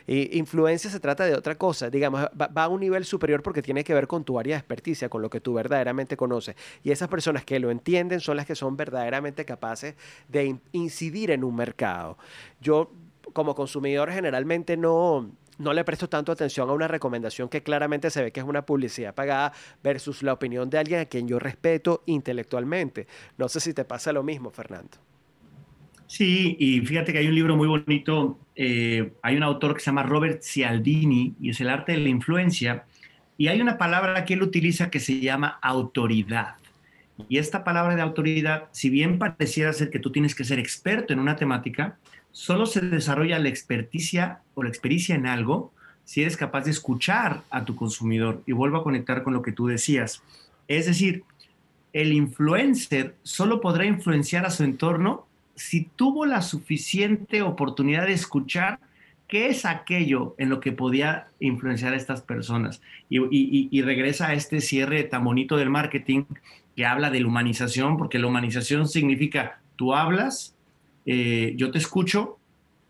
Y 0.07 0.39
influencia 0.39 0.91
se 0.91 1.01
trata 1.01 1.25
de 1.25 1.35
otra 1.35 1.57
cosa, 1.57 1.91
digamos, 1.91 2.21
va, 2.21 2.65
a 2.65 2.69
un 2.69 2.81
nivel 2.81 3.05
superior 3.05 3.43
porque 3.43 3.63
tiene 3.63 3.85
que 3.85 3.95
ver 3.95 4.07
con 4.07 4.25
tu 4.25 4.39
área 4.39 4.57
de 4.57 4.61
experticia, 4.61 5.09
con 5.09 5.23
lo 5.23 5.31
que 5.31 5.41
tú 5.41 5.55
verdaderamente 5.55 6.17
conoces. 6.17 6.57
Y 6.83 6.91
esas 6.91 7.09
personas 7.09 7.45
que 7.45 7.59
lo 7.59 7.71
entienden 7.71 8.21
son 8.21 8.37
las 8.37 8.47
que 8.47 8.55
son 8.55 8.77
verdaderamente 8.77 9.45
capaces 9.45 9.95
de 10.29 10.59
incidir 10.73 11.31
en 11.31 11.45
un 11.45 11.57
mercado. 11.57 12.19
Yo, 12.61 12.91
como 13.33 13.55
consumidor, 13.55 14.11
generalmente 14.13 14.77
no, 14.77 15.31
no 15.59 15.73
le 15.73 15.85
presto 15.85 16.09
tanto 16.09 16.33
atención 16.33 16.69
a 16.69 16.73
una 16.73 16.89
recomendación 16.89 17.49
que 17.49 17.63
claramente 17.63 18.11
se 18.11 18.23
ve 18.23 18.33
que 18.33 18.41
es 18.41 18.47
una 18.47 18.65
publicidad 18.65 19.15
pagada 19.15 19.53
versus 19.83 20.23
la 20.23 20.33
opinión 20.33 20.71
de 20.71 20.79
alguien 20.79 21.01
a 21.01 21.07
quien 21.07 21.27
yo 21.27 21.39
respeto 21.39 22.03
intelectualmente. 22.07 23.07
No 23.39 23.49
sé 23.49 23.61
si 23.61 23.75
te 23.75 23.85
pasa 23.85 24.13
lo 24.13 24.23
mismo, 24.23 24.51
Fernando. 24.51 24.99
Sí, 26.07 26.57
y 26.59 26.81
fíjate 26.81 27.13
que 27.13 27.19
hay 27.19 27.29
un 27.29 27.35
libro 27.35 27.57
muy 27.57 27.67
bonito, 27.67 28.39
eh, 28.55 29.13
hay 29.23 29.37
un 29.37 29.43
autor 29.43 29.75
que 29.75 29.81
se 29.81 29.87
llama 29.87 30.05
Robert 30.05 30.43
Cialdini 30.43 31.35
y 31.41 31.51
es 31.51 31.61
el 31.61 31.69
arte 31.69 31.93
de 31.93 31.99
la 31.99 32.09
influencia, 32.09 32.85
y 33.37 33.49
hay 33.49 33.61
una 33.61 33.77
palabra 33.77 34.25
que 34.25 34.35
él 34.35 34.43
utiliza 34.43 34.91
que 34.91 35.01
se 35.01 35.21
llama 35.21 35.59
autoridad. 35.61 36.55
Y 37.29 37.39
esta 37.39 37.65
palabra 37.65 37.97
de 37.97 38.03
autoridad, 38.03 38.65
si 38.73 38.91
bien 38.91 39.19
pareciera 39.19 39.73
ser 39.73 39.91
que 39.91 39.99
tú 39.99 40.13
tienes 40.13 40.35
que 40.35 40.45
ser 40.45 40.59
experto 40.59 41.13
en 41.13 41.19
una 41.19 41.37
temática, 41.37 41.97
solo 42.31 42.67
se 42.67 42.81
desarrolla 42.81 43.39
la 43.39 43.49
experticia 43.49 44.41
o 44.55 44.63
la 44.63 44.69
experiencia 44.69 45.15
en 45.15 45.27
algo 45.27 45.73
si 46.05 46.23
eres 46.23 46.37
capaz 46.37 46.65
de 46.65 46.71
escuchar 46.71 47.43
a 47.51 47.65
tu 47.65 47.75
consumidor. 47.75 48.43
Y 48.47 48.53
vuelvo 48.53 48.79
a 48.79 48.85
conectar 48.85 49.23
con 49.23 49.33
lo 49.33 49.43
que 49.43 49.53
tú 49.53 49.67
decías. 49.67 50.23
Es 50.69 50.87
decir, 50.87 51.25
el 51.93 52.13
influencer 52.13 53.17
solo 53.23 53.61
podrá 53.61 53.87
influenciar 53.87 54.45
a 54.45 54.51
su 54.51 54.63
entorno 54.63 55.26
si 55.57 55.89
tuvo 55.97 56.27
la 56.27 56.43
suficiente 56.43 57.43
oportunidad 57.43 58.07
de 58.07 58.13
escuchar 58.13 58.79
qué 59.27 59.49
es 59.49 59.65
aquello 59.65 60.35
en 60.39 60.51
lo 60.51 60.61
que 60.61 60.73
podía 60.73 61.29
influenciar 61.41 61.95
a 61.95 61.97
estas 61.97 62.23
personas. 62.23 62.81
Y, 63.09 63.83
regresa 63.83 64.29
a 64.29 64.35
este 64.35 64.61
cierre 64.61 65.03
tan 65.05 65.25
bonito 65.25 65.57
del 65.57 65.71
marketing 65.71 66.25
que 66.77 66.87
habla 66.87 67.11
de 67.11 67.21
la 67.21 67.27
humanización, 67.27 67.97
porque 67.97 68.19
la 68.19 68.29
humanización 68.29 68.87
significa 68.87 69.61
tú 69.77 69.95
hablas, 69.95 70.55
eh, 71.07 71.55
yo 71.57 71.71
te 71.71 71.79
escucho 71.79 72.39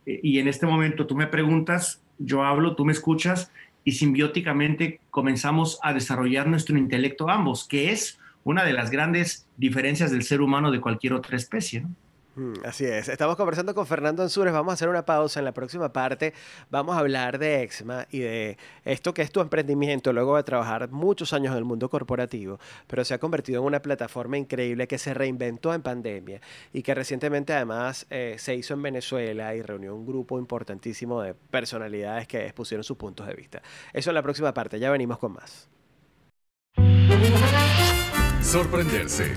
y 0.05 0.39
en 0.39 0.49
este 0.49 0.67
momento 0.67 1.07
tú 1.07 1.15
me 1.15 1.27
preguntas, 1.27 2.03
yo 2.19 2.45
hablo, 2.45 2.77
tú 2.77 2.85
me 2.85 2.93
escuchas 2.93 3.51
y 3.85 3.93
simbióticamente 3.93 5.01
comenzamos 5.11 5.79
a 5.83 5.93
desarrollar 5.93 6.49
nuestro 6.49 6.77
intelecto 6.77 7.31
ambos, 7.31 7.67
que 7.67 7.93
es 7.93 8.19
una 8.45 8.65
de 8.65 8.73
las 8.73 8.91
grandes 8.91 9.47
diferencias 9.57 10.11
del 10.11 10.23
ser 10.23 10.41
humano 10.41 10.71
de 10.71 10.81
cualquier 10.81 11.13
otra 11.13 11.37
especie. 11.37 11.83
¿no? 11.83 11.91
Mm, 12.37 12.53
así 12.67 12.85
es. 12.85 13.09
Estamos 13.09 13.35
conversando 13.35 13.75
con 13.75 13.87
Fernando 13.87 14.23
Ansures. 14.23 14.53
Vamos 14.53 14.71
a 14.73 14.75
hacer 14.75 14.91
una 14.91 15.07
pausa. 15.07 15.41
En 15.41 15.47
la 15.47 15.53
próxima 15.53 15.91
parte 15.93 16.35
vamos 16.71 16.95
a 16.95 16.99
hablar 16.99 17.39
de 17.39 17.63
Exma 17.63 18.07
y 18.11 18.19
de 18.19 18.59
esto 18.85 19.15
que 19.15 19.23
es 19.23 19.33
tu 19.33 19.41
emprendimiento 19.41 20.13
luego 20.13 20.37
de 20.37 20.43
trabajar 20.43 20.91
muchos 20.91 21.33
años 21.33 21.53
en 21.53 21.59
el 21.59 21.65
mundo 21.65 21.89
corporativo, 21.89 22.61
pero 22.87 23.07
se 23.07 23.15
ha 23.15 23.19
convertido 23.19 23.63
en 23.63 23.67
una 23.67 23.81
plataforma 23.81 24.37
increíble 24.37 24.87
que 24.87 24.99
se 24.99 25.15
reinventó 25.15 25.73
en 25.73 25.81
pandemia 25.81 26.43
y 26.75 26.83
que 26.83 26.95
recientemente 26.95 27.55
además 27.55 28.07
eh, 28.11 28.37
se 28.39 28.55
hizo 28.55 28.75
en 28.75 28.83
Venezuela 28.83 29.55
y 29.55 29.63
reunió 29.63 29.95
un 29.95 30.05
grupo 30.07 30.39
importantísimo 30.39 31.23
de 31.23 31.33
personalidades 31.33 32.29
que 32.29 32.45
expusieron 32.45 32.85
sus 32.85 32.99
puntos 32.99 33.27
de 33.27 33.35
vista. 33.35 33.63
Eso 33.95 34.11
en 34.11 34.15
la 34.15 34.23
próxima 34.23 34.53
parte. 34.53 34.79
Ya 34.79 34.91
venimos 34.91 35.19
con 35.19 35.33
más. 35.33 35.71
Sorprenderse, 38.47 39.33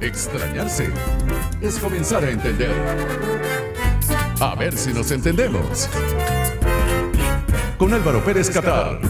extrañarse, 0.00 0.88
es 1.60 1.76
comenzar 1.80 2.22
a 2.22 2.30
entender. 2.30 2.70
A 4.40 4.54
ver 4.54 4.76
si 4.76 4.94
nos 4.94 5.10
entendemos. 5.10 5.88
Con 7.76 7.92
Álvaro 7.92 8.24
Pérez 8.24 8.48
Catar. 8.50 9.00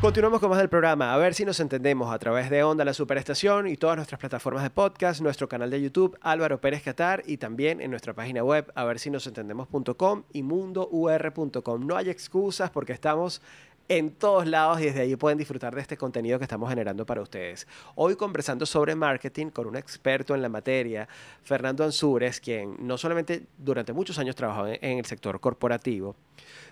Continuamos 0.00 0.40
con 0.40 0.48
más 0.48 0.58
del 0.58 0.70
programa, 0.70 1.12
a 1.12 1.18
ver 1.18 1.34
si 1.34 1.44
nos 1.44 1.60
entendemos 1.60 2.10
a 2.10 2.18
través 2.18 2.48
de 2.48 2.62
Onda 2.62 2.86
La 2.86 2.94
Superestación 2.94 3.68
y 3.68 3.76
todas 3.76 3.96
nuestras 3.96 4.18
plataformas 4.18 4.62
de 4.62 4.70
podcast, 4.70 5.20
nuestro 5.20 5.46
canal 5.46 5.68
de 5.68 5.82
YouTube 5.82 6.16
Álvaro 6.22 6.58
Pérez 6.58 6.82
Catar 6.82 7.22
y 7.26 7.36
también 7.36 7.82
en 7.82 7.90
nuestra 7.90 8.14
página 8.14 8.42
web 8.42 8.72
a 8.74 8.84
ver 8.84 8.98
si 8.98 9.10
nos 9.10 9.26
entendemos.com 9.26 10.22
y 10.32 10.42
mundour.com. 10.42 11.86
No 11.86 11.96
hay 11.98 12.08
excusas 12.08 12.70
porque 12.70 12.94
estamos 12.94 13.42
en 13.90 14.12
todos 14.12 14.46
lados 14.46 14.80
y 14.80 14.84
desde 14.84 15.00
allí 15.00 15.16
pueden 15.16 15.36
disfrutar 15.36 15.74
de 15.74 15.80
este 15.80 15.96
contenido 15.96 16.38
que 16.38 16.44
estamos 16.44 16.68
generando 16.68 17.04
para 17.04 17.22
ustedes. 17.22 17.66
Hoy 17.96 18.14
conversando 18.14 18.64
sobre 18.64 18.94
marketing 18.94 19.48
con 19.48 19.66
un 19.66 19.74
experto 19.74 20.32
en 20.32 20.42
la 20.42 20.48
materia, 20.48 21.08
Fernando 21.42 21.82
Ansures, 21.82 22.38
quien 22.38 22.76
no 22.78 22.96
solamente 22.96 23.42
durante 23.58 23.92
muchos 23.92 24.16
años 24.20 24.36
trabajó 24.36 24.68
en 24.68 24.98
el 24.98 25.04
sector 25.06 25.40
corporativo, 25.40 26.14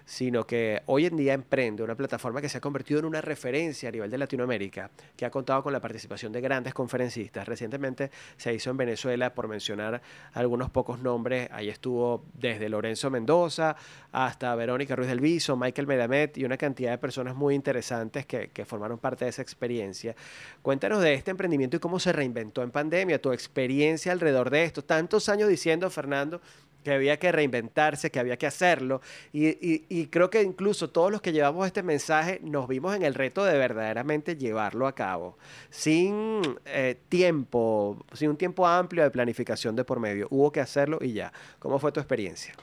sino 0.08 0.46
que 0.46 0.80
hoy 0.86 1.04
en 1.04 1.18
día 1.18 1.34
emprende 1.34 1.82
una 1.82 1.94
plataforma 1.94 2.40
que 2.40 2.48
se 2.48 2.56
ha 2.56 2.60
convertido 2.62 2.98
en 2.98 3.04
una 3.04 3.20
referencia 3.20 3.90
a 3.90 3.92
nivel 3.92 4.10
de 4.10 4.16
Latinoamérica, 4.16 4.90
que 5.14 5.26
ha 5.26 5.30
contado 5.30 5.62
con 5.62 5.70
la 5.70 5.80
participación 5.80 6.32
de 6.32 6.40
grandes 6.40 6.72
conferencistas. 6.72 7.46
Recientemente 7.46 8.10
se 8.38 8.54
hizo 8.54 8.70
en 8.70 8.78
Venezuela, 8.78 9.34
por 9.34 9.48
mencionar 9.48 10.00
algunos 10.32 10.70
pocos 10.70 10.98
nombres, 11.00 11.50
ahí 11.52 11.68
estuvo 11.68 12.24
desde 12.32 12.70
Lorenzo 12.70 13.10
Mendoza 13.10 13.76
hasta 14.10 14.54
Verónica 14.54 14.96
Ruiz 14.96 15.10
del 15.10 15.20
Viso, 15.20 15.58
Michael 15.58 15.86
Medamet 15.86 16.38
y 16.38 16.44
una 16.46 16.56
cantidad 16.56 16.92
de 16.92 16.98
personas 16.98 17.36
muy 17.36 17.54
interesantes 17.54 18.24
que, 18.24 18.48
que 18.48 18.64
formaron 18.64 18.98
parte 18.98 19.26
de 19.26 19.28
esa 19.28 19.42
experiencia. 19.42 20.16
Cuéntanos 20.62 21.02
de 21.02 21.12
este 21.12 21.32
emprendimiento 21.32 21.76
y 21.76 21.80
cómo 21.80 22.00
se 22.00 22.14
reinventó 22.14 22.62
en 22.62 22.70
pandemia, 22.70 23.20
tu 23.20 23.30
experiencia 23.30 24.10
alrededor 24.10 24.48
de 24.48 24.64
esto. 24.64 24.82
Tantos 24.82 25.28
años 25.28 25.50
diciendo, 25.50 25.90
Fernando, 25.90 26.40
que 26.84 26.92
había 26.92 27.18
que 27.18 27.32
reinventarse, 27.32 28.10
que 28.10 28.18
había 28.18 28.36
que 28.36 28.46
hacerlo. 28.46 29.00
Y, 29.32 30.06
creo 30.06 30.30
que 30.30 30.42
incluso 30.42 30.90
todos 30.90 31.10
los 31.10 31.20
que 31.20 31.32
llevamos 31.32 31.66
este 31.66 31.82
mensaje 31.82 32.40
nos 32.42 32.68
vimos 32.68 32.94
en 32.96 33.02
el 33.02 33.14
reto 33.14 33.44
de 33.44 33.58
verdaderamente 33.58 34.36
llevarlo 34.36 34.86
a 34.86 34.94
cabo, 34.94 35.36
sin 35.70 36.40
eh, 36.66 36.96
tiempo, 37.08 38.04
sin 38.12 38.30
un 38.30 38.36
tiempo 38.36 38.66
amplio 38.66 39.02
de 39.02 39.10
planificación 39.10 39.76
de 39.76 39.84
por 39.84 40.00
medio. 40.00 40.28
Hubo 40.30 40.52
que 40.52 40.60
hacerlo 40.60 40.98
y 41.00 41.12
ya. 41.12 41.32
¿Cómo 41.58 41.78
fue 41.78 41.92
tu 41.92 42.00
experiencia? 42.00 42.54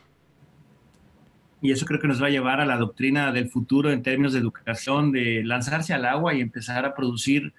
Y 1.62 1.72
eso 1.72 1.86
creo 1.86 2.00
que 2.00 2.08
nos 2.08 2.22
va 2.22 2.28
a 2.28 2.30
llevar 2.30 2.60
a 2.60 2.66
la 2.66 2.78
doctrina 2.78 3.32
del 3.32 3.50
futuro 3.50 3.92
en 3.92 4.04
términos 4.04 4.34
de 4.34 4.40
educación, 4.40 5.12
de 5.12 5.42
lanzarse 5.44 5.94
al 5.94 6.06
agua 6.06 6.34
y 6.34 6.42
empezar 6.42 6.86
a 6.86 6.94
producir 6.94 7.54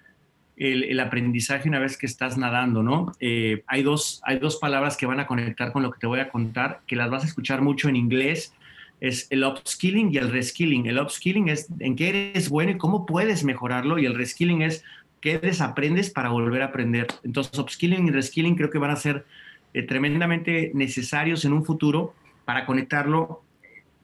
el, 0.57 0.99
aprendizaje 1.01 1.69
una 1.69 1.79
vez 1.79 1.99
que 1.99 2.07
estás 2.07 2.39
nadando, 2.39 2.83
¿no? 2.83 3.13
Eh, 3.21 3.63
hay, 3.67 3.83
dos, 3.83 4.23
hay 4.25 4.39
dos 4.39 4.57
palabras 4.57 4.97
que 4.97 5.07
van 5.07 5.21
a 5.21 5.27
conectar 5.27 5.73
con 5.73 5.83
lo 5.83 5.91
que 5.91 5.99
te 5.99 6.07
voy 6.07 6.21
a 6.21 6.31
contar, 6.31 6.81
que 6.87 6.97
las 6.97 7.11
vas 7.11 7.25
a 7.25 7.27
escuchar 7.27 7.61
mucho 7.61 7.89
en 7.89 7.97
inglés, 7.97 8.55
es 9.01 9.27
el 9.31 9.45
upskilling 9.45 10.13
y 10.13 10.17
el 10.17 10.31
reskilling. 10.31 10.87
El 10.87 10.99
upskilling 10.99 11.49
es 11.49 11.69
en 11.81 11.97
qué 11.97 12.31
eres 12.33 12.49
bueno 12.49 12.73
y 12.73 12.79
cómo 12.79 13.05
puedes 13.05 13.45
mejorarlo, 13.45 13.99
y 13.99 14.07
el 14.07 14.15
reskilling 14.15 14.63
es 14.63 14.83
qué 15.21 15.39
desaprendes 15.39 16.11
para 16.11 16.31
volver 16.31 16.63
a 16.63 16.67
aprender. 16.67 17.07
Entonces, 17.23 17.59
upskilling 17.59 18.07
y 18.07 18.11
reskilling 18.11 18.57
creo 18.57 18.71
que 18.71 18.79
van 18.79 18.91
a 18.91 18.97
ser 18.97 19.27
eh, 19.75 19.83
tremendamente 19.83 20.71
necesarios 20.75 21.45
en 21.45 21.53
un 21.53 21.65
futuro 21.65 22.15
para 22.47 22.65
conectarlo. 22.65 23.43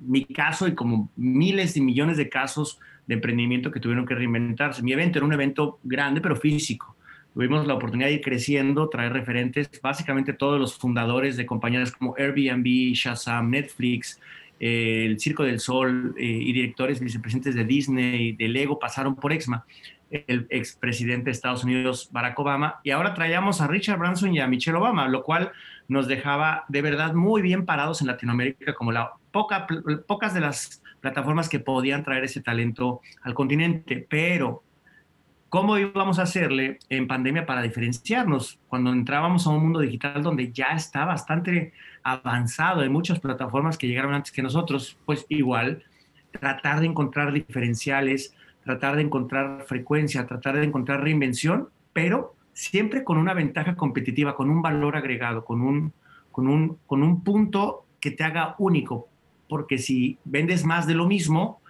Mi 0.01 0.25
caso 0.25 0.67
y 0.67 0.75
como 0.75 1.11
miles 1.17 1.77
y 1.77 1.81
millones 1.81 2.17
de 2.17 2.29
casos 2.29 2.79
de 3.07 3.15
emprendimiento 3.15 3.71
que 3.71 3.81
tuvieron 3.81 4.07
que 4.07 4.15
reinventarse. 4.15 4.83
Mi 4.83 4.93
evento 4.93 5.19
era 5.19 5.27
un 5.27 5.33
evento 5.33 5.79
grande, 5.83 6.21
pero 6.21 6.37
físico. 6.37 6.97
Tuvimos 7.35 7.67
la 7.67 7.75
oportunidad 7.75 8.09
de 8.09 8.15
ir 8.15 8.21
creciendo, 8.21 8.89
traer 8.89 9.13
referentes, 9.13 9.71
básicamente 9.83 10.35
todos 10.35 10.61
los 10.61 10.77
fundadores 10.77 11.37
de 11.37 11.47
compañías 11.47 11.93
como 11.93 12.15
Airbnb, 12.19 12.93
Shazam, 12.95 13.51
Netflix, 13.51 14.21
eh, 14.61 15.07
el 15.07 15.19
Circo 15.19 15.43
del 15.43 15.59
Sol 15.59 16.15
eh, 16.19 16.25
y 16.25 16.53
directores 16.53 17.01
vicepresidentes 17.01 17.55
de 17.55 17.65
Disney, 17.65 18.33
de 18.33 18.49
Lego 18.49 18.79
pasaron 18.79 19.17
por 19.17 19.33
EXMA, 19.33 19.65
el 20.11 20.47
expresidente 20.51 21.27
de 21.27 21.31
Estados 21.31 21.65
Unidos, 21.65 22.11
Barack 22.13 22.39
Obama, 22.39 22.81
y 22.85 22.91
ahora 22.91 23.15
traíamos 23.15 23.63
a 23.63 23.67
Richard 23.67 23.99
Branson 23.99 24.35
y 24.35 24.41
a 24.41 24.47
Michelle 24.47 24.77
Obama, 24.77 25.09
lo 25.09 25.23
cual 25.23 25.53
nos 25.89 26.07
dejaba 26.07 26.65
de 26.69 26.83
verdad 26.83 27.15
muy 27.15 27.41
bien 27.41 27.65
parados 27.65 28.03
en 28.03 28.09
Latinoamérica 28.09 28.75
como 28.75 28.93
la 28.93 29.13
poca, 29.31 29.67
pocas 30.07 30.35
de 30.35 30.41
las 30.41 30.82
plataformas 31.03 31.49
que 31.49 31.61
podían 31.61 32.05
traer 32.05 32.25
ese 32.25 32.41
talento 32.41 33.01
al 33.23 33.35
continente, 33.35 34.07
pero 34.09 34.63
¿cómo 35.51 35.77
íbamos 35.77 36.19
a 36.19 36.23
hacerle 36.23 36.79
en 36.89 37.07
pandemia 37.07 37.45
para 37.45 37.61
diferenciarnos? 37.61 38.59
Cuando 38.69 38.93
entrábamos 38.93 39.47
a 39.47 39.51
un 39.51 39.63
mundo 39.65 39.81
digital 39.81 40.23
donde 40.23 40.53
ya 40.53 40.69
está 40.69 41.05
bastante 41.05 41.75
avanzado, 42.05 42.81
hay 42.81 42.89
muchas 42.89 43.21
plataformas 43.21 43.77
que 43.77 43.89
llegaron 43.89 44.15
antes 44.15 44.33
que 44.33 44.43
nosotros, 44.43 44.97
pues 45.05 45.27
igual 45.29 45.83
tratar 46.31 46.81
de 46.81 46.87
encontrar 46.87 47.33
diferenciales, 47.33 48.35
tratar 48.65 48.97
de 48.97 49.03
encontrar 49.03 49.65
frecuencia, 49.67 50.27
tratar 50.27 50.57
de 50.57 50.65
encontrar 50.65 51.03
reinvención, 51.03 51.69
pero 51.93 52.37
siempre 52.53 53.03
con 53.03 53.19
una 53.19 53.35
ventaja 53.35 53.75
competitiva, 53.75 54.37
con 54.37 54.49
un 54.51 54.63
valor 54.63 54.97
agregado, 54.97 55.45
con 55.45 55.63
un, 55.63 55.93
con 56.31 56.49
un, 56.49 56.79
con 56.87 57.03
un 57.03 57.25
punto 57.25 57.87
que 58.01 58.13
te 58.13 58.25
haga 58.25 58.55
único, 58.59 59.09
porque 59.49 59.79
si 59.79 60.19
vendes 60.25 60.65
más 60.65 60.87
de 60.87 60.95
lo 60.95 61.07
mismo, 61.07 61.61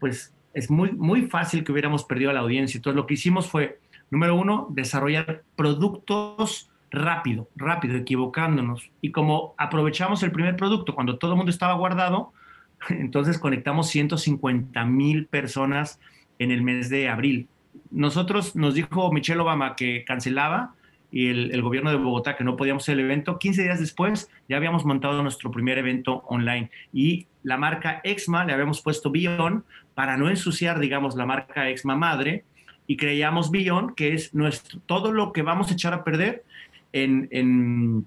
pues 0.00 0.34
es 0.54 0.70
muy, 0.70 0.92
muy 0.92 1.22
fácil 1.22 1.64
que 1.64 1.72
hubiéramos 1.72 2.04
perdido 2.04 2.30
a 2.30 2.34
la 2.34 2.40
audiencia. 2.40 2.78
Entonces 2.78 2.96
lo 2.96 3.06
que 3.06 3.14
hicimos 3.14 3.48
fue, 3.48 3.78
número 4.10 4.34
uno, 4.34 4.66
desarrollar 4.70 5.44
productos 5.56 6.70
rápido, 6.90 7.48
rápido, 7.56 7.96
equivocándonos. 7.96 8.90
Y 9.00 9.12
como 9.12 9.54
aprovechamos 9.58 10.22
el 10.22 10.32
primer 10.32 10.56
producto 10.56 10.94
cuando 10.94 11.18
todo 11.18 11.32
el 11.32 11.36
mundo 11.36 11.50
estaba 11.50 11.74
guardado, 11.74 12.32
entonces 12.88 13.38
conectamos 13.38 13.88
150 13.88 14.84
mil 14.84 15.26
personas 15.26 16.00
en 16.38 16.50
el 16.50 16.62
mes 16.62 16.88
de 16.88 17.08
abril. 17.08 17.48
Nosotros 17.90 18.56
nos 18.56 18.74
dijo 18.74 19.12
Michelle 19.12 19.40
Obama 19.40 19.76
que 19.76 20.04
cancelaba 20.04 20.74
y 21.10 21.28
el, 21.28 21.62
gobierno 21.62 21.90
de 21.90 21.96
Bogotá 21.96 22.36
que 22.36 22.44
no 22.44 22.56
podíamos 22.56 22.84
hacer 22.84 22.98
el 22.98 23.06
evento. 23.06 23.38
15 23.38 23.62
días 23.62 23.80
después 23.80 24.30
ya 24.48 24.56
habíamos 24.56 24.84
montado 24.84 25.22
nuestro 25.22 25.50
primer 25.50 25.78
evento 25.78 26.24
online 26.26 26.70
y 26.92 27.26
la 27.42 27.56
marca 27.56 28.00
Exma 28.04 28.44
le 28.44 28.52
habíamos 28.52 28.82
puesto 28.82 29.10
Bion 29.10 29.64
para 29.94 30.16
no 30.16 30.28
ensuciar, 30.28 30.78
digamos, 30.78 31.16
la 31.16 31.26
marca 31.26 31.68
Exma 31.70 31.96
madre 31.96 32.44
y 32.86 32.96
creíamos 32.96 33.50
Bion 33.50 33.94
que 33.94 34.12
es 34.12 34.34
nuestro, 34.34 34.80
todo 34.86 35.12
lo 35.12 35.32
que 35.32 35.42
vamos 35.42 35.70
a 35.70 35.74
echar 35.74 35.94
a 35.94 36.04
perder 36.04 36.44
en, 36.92 37.28
en, 37.30 38.06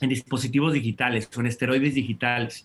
dispositivos 0.00 0.72
digitales 0.72 1.30
o 1.36 1.40
en 1.40 1.46
esteroides 1.46 1.94
digitales. 1.94 2.64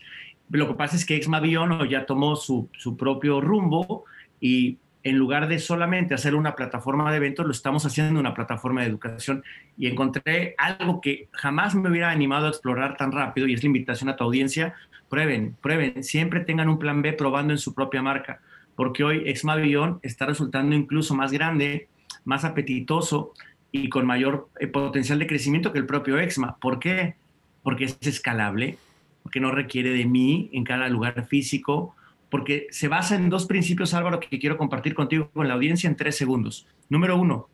Lo 0.50 0.67
que 0.67 0.74
pasa 0.74 0.96
es 0.96 1.06
que 1.06 1.15
Exma 1.15 1.39
Bion 1.39 1.88
ya 1.88 2.06
tomó 2.06 2.36
su, 2.36 2.67
su 2.77 2.98
propio 2.98 3.41
rumbo 3.41 4.06
y 4.41 4.77
en 5.08 5.18
lugar 5.18 5.48
de 5.48 5.60
solamente 5.60 6.14
hacer 6.14 6.36
una 6.36 6.54
plataforma 6.54 7.10
de 7.10 7.18
eventos, 7.18 7.46
lo 7.46 7.54
estamos 7.54 7.86
haciendo 7.86 8.20
una 8.20 8.34
plataforma 8.34 8.82
de 8.82 8.88
educación. 8.88 9.42
Y 9.78 9.88
encontré 9.88 10.54
algo 10.58 11.00
que 11.00 11.30
jamás 11.32 11.76
me 11.76 11.90
hubiera 11.90 12.12
animado 12.12 12.48
a 12.48 12.50
explorar 12.50 12.98
tan 12.98 13.14
rápido 13.14 13.48
y 13.48 13.54
es 13.54 13.64
la 13.64 13.68
invitación 13.68 14.10
a 14.10 14.18
tu 14.18 14.26
audiencia. 14.26 14.76
Prueben, 15.08 15.56
prueben, 15.62 16.04
siempre 16.04 16.42
tengan 16.42 16.68
un 16.68 16.78
plan 16.78 17.02
B 17.02 17.14
probando 17.14 17.54
en 17.54 17.58
su 17.58 17.74
propia 17.74 18.02
marca, 18.02 18.42
porque 18.76 19.06
hoy 19.06 19.24
Exmavion 19.26 20.00
está 20.04 20.26
resultando 20.26 20.76
incluso 20.76 21.16
más 21.16 21.32
grande, 21.32 21.88
más 22.26 22.44
apetitoso 22.44 23.32
y 23.72 23.88
con 23.88 24.06
mayor 24.06 24.50
eh, 24.60 24.68
potencial 24.68 25.20
de 25.20 25.28
crecimiento 25.28 25.72
que 25.72 25.80
el 25.80 25.86
propio 25.86 26.20
Exma. 26.20 26.58
¿Por 26.58 26.80
qué? 26.80 27.16
Porque 27.64 27.86
es 27.86 27.98
escalable, 28.02 28.78
porque 29.24 29.40
no 29.40 29.52
requiere 29.52 29.92
de 29.92 30.06
mí 30.06 30.50
en 30.52 30.66
cada 30.66 30.90
lugar 30.90 31.26
físico, 31.28 31.96
porque 32.29 32.67
se 32.72 32.88
basa 32.88 33.15
en 33.15 33.29
dos 33.29 33.46
principios, 33.46 33.93
Álvaro, 33.93 34.19
que 34.19 34.39
quiero 34.39 34.57
compartir 34.57 34.93
contigo 34.93 35.29
con 35.34 35.48
la 35.48 35.53
audiencia 35.53 35.89
en 35.89 35.96
tres 35.96 36.17
segundos. 36.17 36.67
Número 36.89 37.17
uno, 37.17 37.50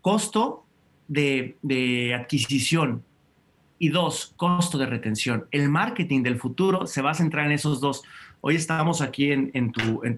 costo 0.00 0.64
de, 1.08 2.14
adquisición. 2.18 3.04
Y 3.78 3.90
dos, 3.90 4.32
costo 4.36 4.78
de 4.78 4.86
retención. 4.86 5.46
El 5.50 5.68
marketing 5.68 6.22
del 6.22 6.38
futuro 6.38 6.86
se 6.86 7.02
va 7.02 7.10
a 7.10 7.14
centrar 7.14 7.44
en 7.44 7.52
esos 7.52 7.78
dos. 7.78 8.04
Hoy 8.40 8.56
estamos 8.56 9.02
aquí 9.02 9.32
en, 9.32 9.52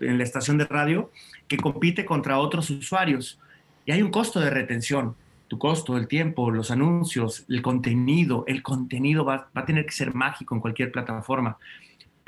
la 0.00 0.22
estación 0.22 0.58
de 0.58 0.64
radio 0.64 1.10
que 1.48 1.56
compite 1.56 2.04
contra 2.04 2.38
otros 2.38 2.70
usuarios 2.70 3.40
y 3.84 3.90
hay 3.90 4.02
un 4.02 4.12
costo 4.12 4.38
de 4.38 4.50
retención. 4.50 5.16
Tu 5.48 5.58
costo, 5.58 5.96
el 5.96 6.06
tiempo, 6.06 6.52
los 6.52 6.70
anuncios, 6.70 7.46
el 7.48 7.62
contenido. 7.62 8.44
El 8.46 8.62
contenido 8.62 9.24
va 9.24 9.48
a 9.52 9.64
tener 9.64 9.86
que 9.86 9.92
ser 9.92 10.14
mágico 10.14 10.54
en 10.54 10.60
cualquier 10.60 10.92
plataforma. 10.92 11.58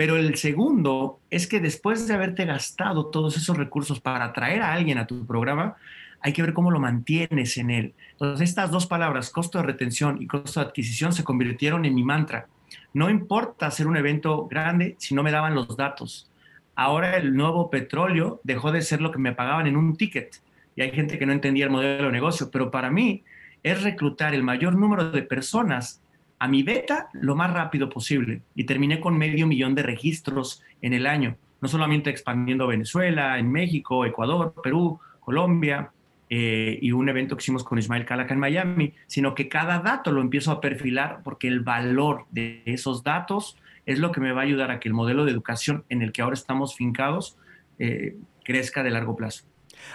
Pero 0.01 0.17
el 0.17 0.35
segundo 0.37 1.21
es 1.29 1.47
que 1.47 1.61
después 1.61 2.09
de 2.09 2.15
haberte 2.15 2.47
gastado 2.47 3.09
todos 3.09 3.37
esos 3.37 3.55
recursos 3.59 4.01
para 4.01 4.25
atraer 4.25 4.63
a 4.63 4.73
alguien 4.73 4.97
a 4.97 5.07
tu 5.07 5.27
programa, 5.27 5.77
hay 6.23 6.33
que 6.33 6.41
ver 6.41 6.55
cómo 6.55 6.71
lo 6.71 6.81
mantienes 6.81 7.59
en 7.59 7.71
él. 7.71 7.95
Entonces, 8.13 8.49
estas 8.49 8.71
dos 8.71 8.87
palabras, 8.87 9.29
costo 9.29 9.59
de 9.59 9.65
retención 9.65 10.17
y 10.23 10.27
costo 10.27 10.59
de 10.59 10.65
adquisición, 10.65 11.13
se 11.13 11.23
convirtieron 11.23 11.85
en 11.85 11.95
mi 11.95 12.03
mantra. 12.03 12.47
No 12.95 13.11
importa 13.11 13.67
hacer 13.67 13.87
un 13.87 13.99
evento 13.99 14.47
grande 14.47 14.97
si 14.99 15.15
no 15.15 15.23
me 15.23 15.33
daban 15.33 15.55
los 15.55 15.77
datos. 15.77 16.31
Ahora 16.75 17.19
el 17.19 17.37
nuevo 17.37 17.69
petróleo 17.69 18.41
dejó 18.43 18.73
de 18.73 18.81
ser 18.81 19.03
lo 19.03 19.11
que 19.11 19.19
me 19.19 19.35
pagaban 19.35 19.67
en 19.67 19.77
un 19.77 19.99
ticket. 19.99 20.41
Y 20.77 20.81
hay 20.81 20.93
gente 20.93 21.19
que 21.19 21.27
no 21.27 21.35
entendía 21.35 21.67
el 21.67 21.71
modelo 21.71 22.07
de 22.07 22.13
negocio, 22.13 22.49
pero 22.51 22.71
para 22.71 22.91
mí 22.91 23.23
es 23.63 23.83
reclutar 23.83 24.33
el 24.33 24.45
mayor 24.45 24.77
número 24.77 25.11
de 25.11 25.21
personas 25.21 26.00
a 26.41 26.49
mi 26.49 26.63
beta 26.63 27.11
lo 27.13 27.37
más 27.37 27.53
rápido 27.53 27.91
posible 27.91 28.41
y 28.55 28.65
terminé 28.65 28.99
con 28.99 29.17
medio 29.17 29.47
millón 29.47 29.75
de 29.75 29.83
registros 29.83 30.63
en 30.81 30.95
el 30.95 31.07
año, 31.07 31.37
no 31.61 31.69
solamente 31.69 32.09
expandiendo 32.09 32.67
Venezuela, 32.67 33.39
en 33.39 33.53
México, 33.53 34.07
Ecuador, 34.07 34.55
Perú, 34.63 34.99
Colombia 35.21 35.93
eh, 36.31 36.79
y 36.81 36.93
un 36.93 37.11
evento 37.11 37.37
que 37.37 37.43
hicimos 37.43 37.63
con 37.63 37.79
Ismael 37.79 38.07
Calaca 38.07 38.33
en 38.33 38.41
Miami, 38.41 38.95
sino 39.07 39.35
que 39.35 39.49
cada 39.49 39.81
dato 39.81 40.13
lo 40.13 40.23
empiezo 40.23 40.51
a 40.51 40.63
perfilar 40.63 41.21
porque 41.23 41.47
el 41.47 41.61
valor 41.61 42.25
de 42.31 42.63
esos 42.65 43.05
datos 43.05 43.59
es 43.85 43.99
lo 43.99 44.11
que 44.11 44.23
me 44.23 44.33
va 44.33 44.41
a 44.41 44.45
ayudar 44.45 44.71
a 44.71 44.81
que 44.81 44.89
el 44.89 44.95
modelo 44.95 45.27
de 45.27 45.33
educación 45.33 45.85
en 45.91 46.01
el 46.01 46.11
que 46.11 46.23
ahora 46.23 46.35
estamos 46.35 46.75
fincados 46.75 47.37
eh, 47.79 48.17
crezca 48.45 48.83
de 48.83 48.91
largo 48.91 49.15
plazo. 49.15 49.45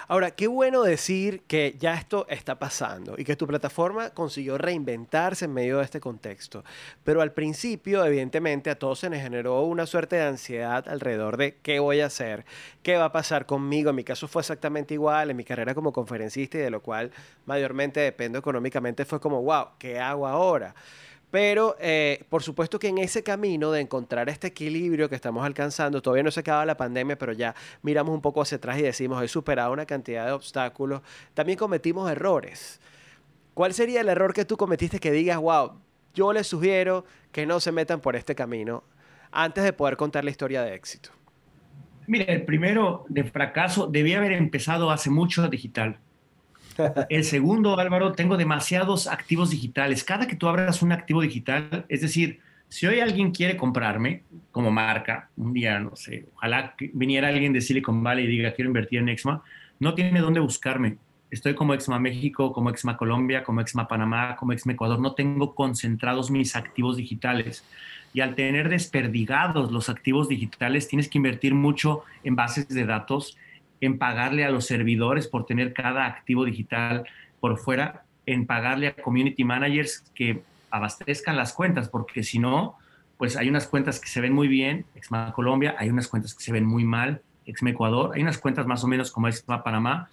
Ahora, 0.08 0.32
qué 0.32 0.48
bueno 0.48 0.84
decir 0.84 1.42
que 1.48 1.76
ya 1.80 1.96
esto 1.96 2.26
está 2.30 2.60
pasando 2.60 3.16
y 3.18 3.24
que 3.24 3.36
tu 3.36 3.48
plataforma 3.48 4.12
consiguió 4.12 4.58
reinventarse 4.58 5.46
en 5.46 5.54
medio 5.54 5.78
de 5.78 5.84
este 5.84 6.00
contexto. 6.00 6.64
Pero 7.04 7.22
al 7.22 7.32
principio, 7.32 8.06
evidentemente, 8.06 8.70
a 8.70 8.80
todos 8.80 9.00
se 9.00 9.10
nos 9.10 9.20
generó 9.20 9.62
una 9.64 9.86
suerte 9.86 10.18
de 10.18 10.24
ansiedad 10.24 10.88
alrededor 10.88 11.38
de 11.38 11.58
qué 11.58 11.80
voy 11.80 12.02
a 12.02 12.08
hacer, 12.08 12.46
qué 12.84 12.98
va 12.98 13.06
a 13.06 13.12
pasar 13.12 13.46
conmigo. 13.46 13.90
En 13.90 13.96
mi 13.96 14.04
caso 14.04 14.28
fue 14.28 14.42
exactamente 14.42 14.94
igual, 14.94 15.32
en 15.32 15.38
mi 15.38 15.44
carrera 15.44 15.76
como 15.76 15.92
conferencista 15.92 16.58
y 16.58 16.62
de 16.62 16.70
lo 16.70 16.82
cual 16.82 17.12
mayormente 17.46 18.00
dependo 18.00 18.40
económicamente, 18.40 19.06
fue 19.06 19.20
como, 19.20 19.42
wow, 19.42 19.70
¿qué 19.80 20.00
hago 20.00 20.28
ahora? 20.28 20.76
Pero 21.36 21.76
eh, 21.82 22.24
por 22.30 22.44
supuesto 22.44 22.80
que 22.80 22.88
en 22.88 22.98
ese 22.98 23.22
camino 23.22 23.70
de 23.70 23.82
encontrar 23.82 24.30
este 24.30 24.48
equilibrio 24.48 25.10
que 25.10 25.16
estamos 25.16 25.46
alcanzando, 25.46 26.02
todavía 26.02 26.24
no 26.24 26.32
se 26.32 26.40
acaba 26.40 26.66
la 26.66 26.78
pandemia, 26.78 27.18
pero 27.18 27.34
ya 27.34 27.54
miramos 27.82 28.16
un 28.16 28.22
poco 28.22 28.42
hacia 28.42 28.56
atrás 28.56 28.80
y 28.80 28.84
decimos, 28.84 29.22
he 29.22 29.28
superado 29.28 29.74
una 29.74 29.86
cantidad 29.86 30.26
de 30.26 30.32
obstáculos, 30.32 31.02
también 31.34 31.60
cometimos 31.60 32.10
errores. 32.10 32.80
¿Cuál 33.54 33.74
sería 33.74 34.00
el 34.00 34.08
error 34.08 34.34
que 34.34 34.46
tú 34.46 34.56
cometiste 34.56 35.02
que 35.02 35.12
digas, 35.12 35.38
wow, 35.38 35.74
yo 36.14 36.32
les 36.32 36.48
sugiero 36.48 37.04
que 37.34 37.46
no 37.46 37.60
se 37.60 37.74
metan 37.74 38.00
por 38.00 38.16
este 38.16 38.34
camino 38.34 38.86
antes 39.30 39.66
de 39.66 39.74
poder 39.74 39.98
contar 39.98 40.24
la 40.24 40.32
historia 40.32 40.62
de 40.62 40.74
éxito? 40.74 41.10
Mira, 42.08 42.32
el 42.32 42.46
primero 42.46 43.04
de 43.10 43.26
fracaso 43.26 43.88
debía 43.88 44.20
haber 44.20 44.32
empezado 44.32 44.90
hace 44.90 45.10
mucho 45.10 45.50
digital. 45.50 46.00
El 47.10 47.24
segundo, 47.24 47.80
Álvaro, 47.80 48.12
tengo 48.12 48.38
demasiados 48.38 49.08
activos 49.08 49.50
digitales. 49.50 50.04
Cada 50.04 50.28
que 50.28 50.36
tú 50.36 50.48
abras 50.48 50.82
un 50.82 50.92
activo 50.92 51.22
digital, 51.22 51.86
es 51.90 52.02
decir, 52.02 52.40
si 52.70 52.86
hoy 52.88 53.00
alguien 53.00 53.32
quiere 53.32 53.56
comprarme 53.56 54.24
como 54.52 54.72
marca, 54.72 55.30
un 55.38 55.54
día, 55.54 55.80
no 55.80 55.96
sé, 55.96 56.26
ojalá 56.36 56.76
viniera 56.94 57.30
alguien 57.30 57.54
de 57.54 57.62
Silicon 57.62 58.04
Valley 58.04 58.26
y 58.26 58.28
diga, 58.28 58.54
quiero 58.54 58.70
invertir 58.70 59.00
en 59.00 59.10
Exma, 59.10 59.44
no 59.80 59.94
tiene 59.94 60.20
dónde 60.20 60.40
buscarme. 60.40 60.98
Estoy 61.32 61.56
como 61.56 61.74
Exma 61.74 62.00
México, 62.00 62.54
como 62.54 62.70
Exma 62.70 62.98
Colombia, 62.98 63.44
como 63.44 63.62
Exma 63.62 63.88
Panamá, 63.88 64.36
como 64.36 64.54
Exma 64.54 64.74
Ecuador. 64.74 65.00
No 65.00 65.14
tengo 65.14 65.54
concentrados 65.54 66.32
mis 66.32 66.56
activos 66.56 66.98
digitales. 66.98 67.66
Y 68.14 68.22
al 68.22 68.36
tener 68.36 68.70
desperdigados 68.70 69.72
los 69.72 69.90
activos 69.90 70.30
digitales, 70.30 70.88
tienes 70.88 71.10
que 71.10 71.18
invertir 71.18 71.54
mucho 71.54 72.04
en 72.24 72.36
bases 72.36 72.70
de 72.70 72.86
datos 72.86 73.38
en 73.82 73.98
pagarle 73.98 74.46
a 74.46 74.50
los 74.50 74.66
servidores 74.66 75.28
por 75.28 75.46
tener 75.46 75.74
cada 75.74 76.06
activo 76.06 76.46
digital 76.46 77.06
por 77.40 77.58
fuera, 77.58 78.04
en 78.26 78.46
pagarle 78.46 78.88
a 78.88 78.96
community 78.96 79.44
managers 79.44 80.04
que 80.16 80.42
abastezcan 80.72 81.36
las 81.38 81.54
cuentas, 81.54 81.90
porque 81.90 82.24
si 82.24 82.40
no, 82.40 82.78
pues 83.18 83.38
hay 83.38 83.50
unas 83.50 83.68
cuentas 83.68 84.00
que 84.00 84.08
se 84.08 84.22
ven 84.22 84.34
muy 84.34 84.48
bien, 84.48 84.86
Exma 84.96 85.32
Colombia, 85.34 85.76
hay 85.78 85.90
unas 85.90 86.08
cuentas 86.08 86.34
que 86.34 86.44
se 86.44 86.52
ven 86.52 86.66
muy 86.66 86.84
mal, 86.84 87.22
Exma 87.46 87.70
Ecuador, 87.70 88.12
hay 88.16 88.22
unas 88.22 88.38
cuentas 88.38 88.66
más 88.66 88.84
o 88.84 88.88
menos 88.88 89.12
como 89.12 89.28
Exma 89.28 89.64
Panamá. 89.64 90.10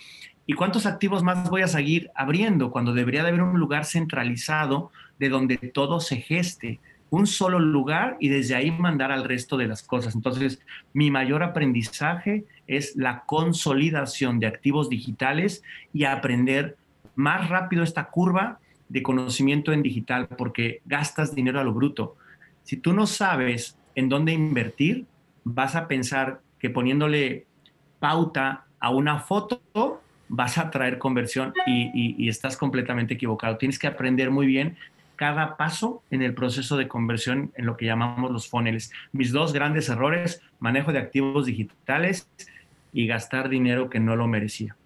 ¿Y 0.46 0.54
cuántos 0.54 0.86
activos 0.86 1.22
más 1.22 1.48
voy 1.48 1.62
a 1.62 1.68
seguir 1.68 2.10
abriendo 2.14 2.70
cuando 2.70 2.92
debería 2.92 3.22
de 3.22 3.28
haber 3.28 3.42
un 3.42 3.58
lugar 3.58 3.84
centralizado 3.84 4.90
de 5.18 5.28
donde 5.28 5.56
todo 5.56 6.00
se 6.00 6.16
geste? 6.16 6.80
Un 7.12 7.26
solo 7.26 7.58
lugar 7.58 8.16
y 8.20 8.30
desde 8.30 8.54
ahí 8.54 8.70
mandar 8.70 9.12
al 9.12 9.24
resto 9.24 9.58
de 9.58 9.66
las 9.66 9.82
cosas. 9.82 10.14
Entonces, 10.14 10.62
mi 10.94 11.10
mayor 11.10 11.42
aprendizaje 11.42 12.46
es 12.66 12.96
la 12.96 13.24
consolidación 13.26 14.40
de 14.40 14.46
activos 14.46 14.88
digitales 14.88 15.62
y 15.92 16.04
aprender 16.04 16.78
más 17.14 17.50
rápido 17.50 17.82
esta 17.82 18.08
curva 18.08 18.60
de 18.88 19.02
conocimiento 19.02 19.74
en 19.74 19.82
digital, 19.82 20.26
porque 20.26 20.80
gastas 20.86 21.34
dinero 21.34 21.60
a 21.60 21.64
lo 21.64 21.74
bruto. 21.74 22.16
Si 22.62 22.78
tú 22.78 22.94
no 22.94 23.06
sabes 23.06 23.76
en 23.94 24.08
dónde 24.08 24.32
invertir, 24.32 25.04
vas 25.44 25.76
a 25.76 25.88
pensar 25.88 26.40
que 26.58 26.70
poniéndole 26.70 27.44
pauta 28.00 28.64
a 28.80 28.88
una 28.88 29.18
foto 29.18 29.60
vas 30.34 30.56
a 30.56 30.70
traer 30.70 30.96
conversión 30.96 31.52
y, 31.66 32.26
estás 32.26 32.56
completamente 32.56 33.14
equivocado. 33.14 33.58
Tienes 33.58 33.78
que 33.78 33.86
aprender 33.86 34.30
muy 34.30 34.46
bien 34.46 34.78
cada 35.22 35.56
paso 35.56 36.02
en 36.10 36.20
el 36.20 36.34
proceso 36.34 36.76
de 36.76 36.88
conversión 36.88 37.52
en 37.54 37.66
lo 37.66 37.76
que 37.76 37.86
llamamos 37.86 38.32
los 38.32 38.48
funnels. 38.48 38.90
Mis 39.12 39.30
dos 39.30 39.52
grandes 39.52 39.88
errores, 39.88 40.42
manejo 40.58 40.92
de 40.92 40.98
activos 40.98 41.46
digitales 41.46 42.28
y 42.92 43.06
gastar 43.06 43.48
dinero 43.48 43.88
que 43.88 44.00
no 44.00 44.16
lo 44.16 44.26
merecía. 44.26 44.76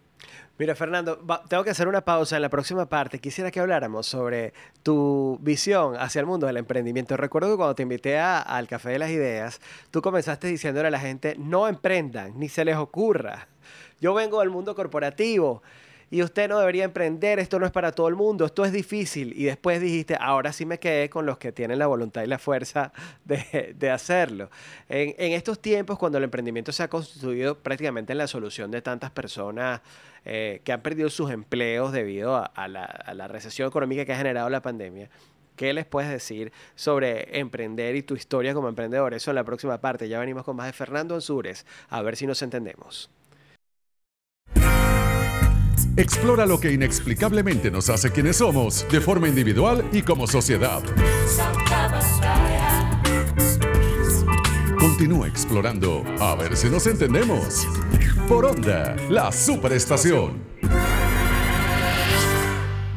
Mira, 0.59 0.75
Fernando, 0.75 1.19
tengo 1.49 1.65
que 1.65 1.71
hacer 1.71 1.89
una 1.89 2.03
pausa 2.03 2.37
en 2.37 2.43
la 2.43 2.51
próxima 2.51 2.85
parte. 2.85 3.19
Quisiera 3.19 3.51
que 3.51 3.61
habláramos 3.61 4.09
sobre 4.09 4.53
tu 4.83 5.39
visión 5.41 5.97
hacia 5.97 6.21
el 6.21 6.27
mundo 6.27 6.47
del 6.47 6.59
emprendimiento. 6.59 7.17
Recuerdo 7.17 7.53
que 7.53 7.57
cuando 7.57 7.75
te 7.75 7.85
invité 7.85 8.19
al 8.19 8.69
Café 8.69 8.91
de 8.91 8.99
las 8.99 9.09
Ideas, 9.09 9.63
tú 9.91 10.03
comenzaste 10.03 10.49
diciéndole 10.49 10.89
a 10.89 10.91
la 10.91 11.01
gente, 11.01 11.37
no 11.39 11.67
emprendan, 11.67 12.39
ni 12.39 12.51
se 12.51 12.63
les 12.67 12.77
ocurra. 12.77 13.49
Yo 14.03 14.13
vengo 14.13 14.41
del 14.41 14.51
mundo 14.51 14.75
corporativo 14.75 15.63
y 16.11 16.23
usted 16.23 16.49
no 16.49 16.59
debería 16.59 16.85
emprender, 16.85 17.41
esto 17.41 17.59
no 17.59 17.67
es 17.67 17.73
para 17.73 17.91
todo 17.91 18.09
el 18.09 18.15
mundo, 18.15 18.45
esto 18.45 18.65
es 18.65 18.73
difícil. 18.73 19.33
Y 19.37 19.45
después 19.45 19.81
dijiste, 19.81 20.17
ahora 20.21 20.53
sí 20.53 20.65
me 20.65 20.79
quedé 20.79 21.11
con 21.11 21.27
los 21.27 21.39
que 21.39 21.51
tienen 21.51 21.79
la 21.81 21.89
voluntad 21.89 22.23
y 22.23 22.27
la 22.27 22.39
fuerza 22.39 22.93
de, 23.25 23.91
hacerlo. 23.91 24.51
En, 24.89 25.33
estos 25.33 25.61
tiempos, 25.61 25.99
cuando 25.99 26.19
el 26.19 26.25
emprendimiento 26.25 26.71
se 26.71 26.85
ha 26.85 26.89
constituido 26.89 27.59
prácticamente 27.59 28.13
en 28.13 28.19
la 28.19 28.29
solución 28.29 28.71
de 28.71 28.83
tantas 28.83 29.11
personas 29.11 29.81
eh, 30.25 30.61
que 30.63 30.73
han 30.73 30.81
perdido 30.81 31.11
sus 31.11 31.31
empleos 31.31 31.93
debido 31.93 32.37
a, 32.37 32.69
la, 32.69 32.85
a 32.85 33.15
la 33.15 33.27
recesión 33.27 33.69
económica 33.69 34.05
que 34.05 34.13
ha 34.13 34.17
generado 34.17 34.49
la 34.49 34.63
pandemia, 34.63 35.11
¿Qué 35.57 35.73
les 35.73 35.87
puedes 35.87 36.11
decir 36.11 36.53
sobre 36.75 37.39
emprender 37.39 37.97
y 37.97 38.03
tu 38.03 38.15
historia 38.15 38.53
como 38.53 38.69
emprendedor? 38.69 39.15
Eso 39.15 39.31
en 39.31 39.37
la 39.37 39.45
próxima 39.45 39.81
parte. 39.81 40.07
Ya 40.07 40.21
venimos 40.21 40.45
con 40.45 40.55
más 40.55 40.67
de 40.67 40.75
Fernando 40.75 41.15
Ansures. 41.15 41.65
A 41.89 42.03
ver 42.03 42.17
si 42.17 42.27
nos 42.27 42.43
entendemos. 42.43 43.11
Explora 45.97 46.45
lo 46.45 46.61
que 46.61 46.71
inexplicablemente 46.71 47.71
nos 47.71 47.89
hace 47.89 48.11
quienes 48.11 48.37
somos, 48.37 48.87
de 48.91 49.01
forma 49.01 49.29
individual 49.29 49.83
y 49.93 50.03
como 50.03 50.27
sociedad. 50.27 50.83
Continúa 54.79 55.27
explorando, 55.27 56.05
a 56.21 56.35
ver 56.35 56.55
si 56.55 56.69
nos 56.69 56.87
entendemos. 56.87 57.67
Por 58.29 58.45
Onda, 58.45 58.95
la 59.09 59.33
superestación. 59.33 60.45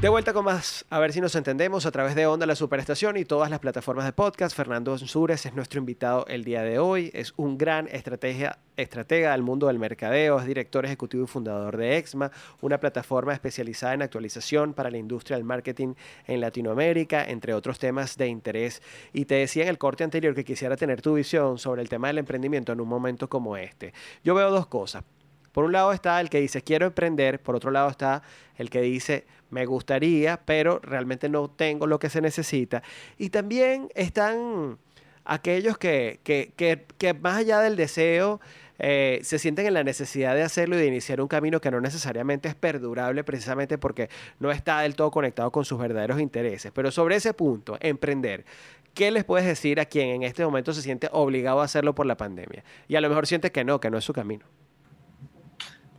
De 0.01 0.07
vuelta 0.07 0.31
con 0.31 0.45
más, 0.45 0.85
a 0.89 0.97
ver 0.99 1.12
si 1.12 1.19
nos 1.19 1.35
entendemos 1.35 1.85
a 1.85 1.91
través 1.91 2.15
de 2.15 2.25
Onda 2.25 2.45
La 2.45 2.55
Superestación 2.55 3.17
y 3.17 3.25
todas 3.25 3.49
las 3.49 3.59
plataformas 3.59 4.05
de 4.05 4.13
podcast. 4.13 4.55
Fernando 4.55 4.93
Ansures 4.93 5.45
es 5.45 5.53
nuestro 5.53 5.77
invitado 5.77 6.25
el 6.29 6.45
día 6.45 6.63
de 6.63 6.79
hoy. 6.79 7.12
Es 7.13 7.33
un 7.35 7.57
gran 7.57 7.89
estratega 7.89 9.31
del 9.33 9.41
mundo 9.41 9.67
del 9.67 9.77
mercadeo, 9.77 10.39
es 10.39 10.45
director 10.45 10.85
ejecutivo 10.85 11.25
y 11.25 11.27
fundador 11.27 11.75
de 11.75 11.97
Exma, 11.97 12.31
una 12.62 12.79
plataforma 12.79 13.33
especializada 13.33 13.93
en 13.93 14.01
actualización 14.01 14.73
para 14.73 14.89
la 14.89 14.97
industria 14.97 15.35
del 15.35 15.43
marketing 15.43 15.95
en 16.27 16.39
Latinoamérica, 16.39 17.25
entre 17.25 17.53
otros 17.53 17.77
temas 17.77 18.15
de 18.15 18.27
interés. 18.27 18.81
Y 19.12 19.25
te 19.25 19.35
decía 19.35 19.63
en 19.63 19.69
el 19.69 19.77
corte 19.77 20.05
anterior 20.05 20.33
que 20.33 20.45
quisiera 20.45 20.77
tener 20.77 21.01
tu 21.01 21.15
visión 21.15 21.57
sobre 21.57 21.81
el 21.81 21.89
tema 21.89 22.07
del 22.07 22.19
emprendimiento 22.19 22.71
en 22.71 22.79
un 22.79 22.88
momento 22.88 23.27
como 23.27 23.57
este. 23.57 23.93
Yo 24.23 24.33
veo 24.33 24.49
dos 24.49 24.67
cosas. 24.67 25.03
Por 25.51 25.65
un 25.65 25.71
lado 25.71 25.91
está 25.91 26.21
el 26.21 26.29
que 26.29 26.39
dice 26.39 26.62
quiero 26.62 26.85
emprender, 26.85 27.41
por 27.41 27.55
otro 27.55 27.71
lado 27.71 27.89
está 27.89 28.21
el 28.55 28.69
que 28.69 28.81
dice 28.81 29.25
me 29.49 29.65
gustaría, 29.65 30.41
pero 30.45 30.79
realmente 30.79 31.29
no 31.29 31.49
tengo 31.49 31.88
lo 31.88 31.99
que 31.99 32.09
se 32.09 32.21
necesita. 32.21 32.83
Y 33.17 33.29
también 33.29 33.89
están 33.95 34.77
aquellos 35.25 35.77
que, 35.77 36.19
que, 36.23 36.53
que, 36.55 36.85
que 36.97 37.13
más 37.13 37.38
allá 37.38 37.59
del 37.59 37.75
deseo 37.75 38.39
eh, 38.81 39.19
se 39.23 39.38
sienten 39.39 39.67
en 39.67 39.73
la 39.73 39.83
necesidad 39.83 40.33
de 40.33 40.41
hacerlo 40.41 40.77
y 40.77 40.79
de 40.79 40.88
iniciar 40.88 41.19
un 41.19 41.27
camino 41.27 41.59
que 41.59 41.69
no 41.69 41.81
necesariamente 41.81 42.47
es 42.47 42.55
perdurable 42.55 43.25
precisamente 43.25 43.77
porque 43.77 44.09
no 44.39 44.51
está 44.51 44.79
del 44.79 44.95
todo 44.95 45.12
conectado 45.12 45.51
con 45.51 45.65
sus 45.65 45.77
verdaderos 45.77 46.19
intereses. 46.21 46.71
Pero 46.73 46.89
sobre 46.89 47.17
ese 47.17 47.33
punto, 47.33 47.77
emprender, 47.81 48.45
¿qué 48.93 49.12
les 49.12 49.25
puedes 49.25 49.45
decir 49.45 49.81
a 49.81 49.85
quien 49.85 50.09
en 50.09 50.23
este 50.23 50.45
momento 50.45 50.73
se 50.73 50.81
siente 50.81 51.09
obligado 51.12 51.59
a 51.59 51.65
hacerlo 51.65 51.93
por 51.93 52.05
la 52.05 52.15
pandemia? 52.15 52.63
Y 52.88 52.95
a 52.95 53.01
lo 53.01 53.09
mejor 53.09 53.27
siente 53.27 53.51
que 53.51 53.65
no, 53.65 53.81
que 53.81 53.91
no 53.91 53.97
es 53.97 54.05
su 54.05 54.13
camino. 54.13 54.45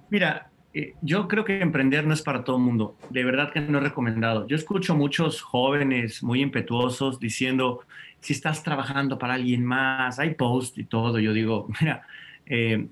Mira, 0.08 0.50
eh, 0.72 0.94
yo 1.02 1.26
creo 1.26 1.44
que 1.44 1.60
emprender 1.60 2.06
no 2.06 2.14
es 2.14 2.22
para 2.22 2.44
todo 2.44 2.56
el 2.56 2.62
mundo. 2.62 2.96
De 3.10 3.24
verdad 3.24 3.52
que 3.52 3.60
no 3.60 3.78
es 3.78 3.84
recomendado. 3.84 4.46
Yo 4.46 4.56
escucho 4.56 4.94
muchos 4.94 5.42
jóvenes 5.42 6.22
muy 6.22 6.40
impetuosos 6.40 7.18
diciendo, 7.18 7.80
si 8.20 8.32
estás 8.32 8.62
trabajando 8.62 9.18
para 9.18 9.34
alguien 9.34 9.64
más, 9.64 10.18
hay 10.18 10.34
post 10.34 10.78
y 10.78 10.84
todo. 10.84 11.18
Yo 11.18 11.32
digo, 11.32 11.68
mira, 11.80 12.06
eh, 12.46 12.86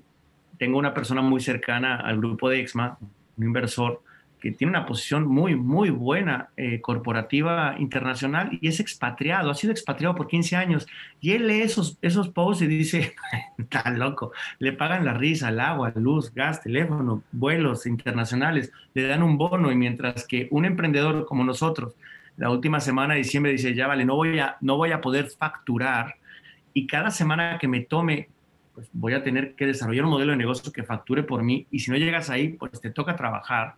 tengo 0.57 0.77
una 0.77 0.93
persona 0.93 1.21
muy 1.21 1.39
cercana 1.39 1.95
al 1.95 2.17
grupo 2.17 2.49
de 2.49 2.59
EXMA, 2.59 2.97
un 3.37 3.43
inversor, 3.43 4.01
que 4.39 4.51
tiene 4.51 4.71
una 4.71 4.85
posición 4.85 5.27
muy, 5.27 5.55
muy 5.55 5.89
buena 5.89 6.49
eh, 6.55 6.79
corporativa 6.81 7.75
internacional 7.77 8.57
y 8.61 8.67
es 8.67 8.79
expatriado, 8.79 9.51
ha 9.51 9.55
sido 9.55 9.71
expatriado 9.71 10.15
por 10.15 10.27
15 10.27 10.55
años. 10.55 10.87
Y 11.19 11.31
él 11.31 11.47
lee 11.47 11.61
esos, 11.61 11.97
esos 12.01 12.29
posts 12.29 12.63
y 12.63 12.67
dice, 12.67 13.15
está 13.57 13.89
loco, 13.89 14.31
le 14.59 14.73
pagan 14.73 15.05
la 15.05 15.13
risa, 15.13 15.49
el 15.49 15.59
agua, 15.59 15.91
luz, 15.95 16.33
gas, 16.33 16.61
teléfono, 16.61 17.23
vuelos 17.31 17.85
internacionales, 17.85 18.71
le 18.93 19.03
dan 19.03 19.23
un 19.23 19.37
bono 19.37 19.71
y 19.71 19.75
mientras 19.75 20.25
que 20.25 20.47
un 20.51 20.65
emprendedor 20.65 21.25
como 21.25 21.43
nosotros, 21.43 21.93
la 22.37 22.49
última 22.49 22.79
semana 22.79 23.15
de 23.15 23.19
diciembre 23.19 23.51
dice, 23.51 23.75
ya 23.75 23.87
vale, 23.87 24.05
no 24.05 24.15
voy 24.15 24.39
a, 24.39 24.55
no 24.61 24.77
voy 24.77 24.91
a 24.91 25.01
poder 25.01 25.29
facturar 25.29 26.15
y 26.73 26.87
cada 26.87 27.11
semana 27.11 27.57
que 27.59 27.67
me 27.67 27.81
tome 27.81 28.29
pues 28.79 28.89
voy 28.93 29.13
a 29.13 29.21
tener 29.21 29.55
que 29.55 29.65
desarrollar 29.65 30.05
un 30.05 30.11
modelo 30.11 30.31
de 30.31 30.37
negocio 30.37 30.71
que 30.71 30.83
facture 30.83 31.23
por 31.23 31.43
mí 31.43 31.67
y 31.69 31.79
si 31.79 31.91
no 31.91 31.97
llegas 31.97 32.29
ahí, 32.29 32.49
pues 32.53 32.79
te 32.79 32.89
toca 32.89 33.13
trabajar. 33.13 33.75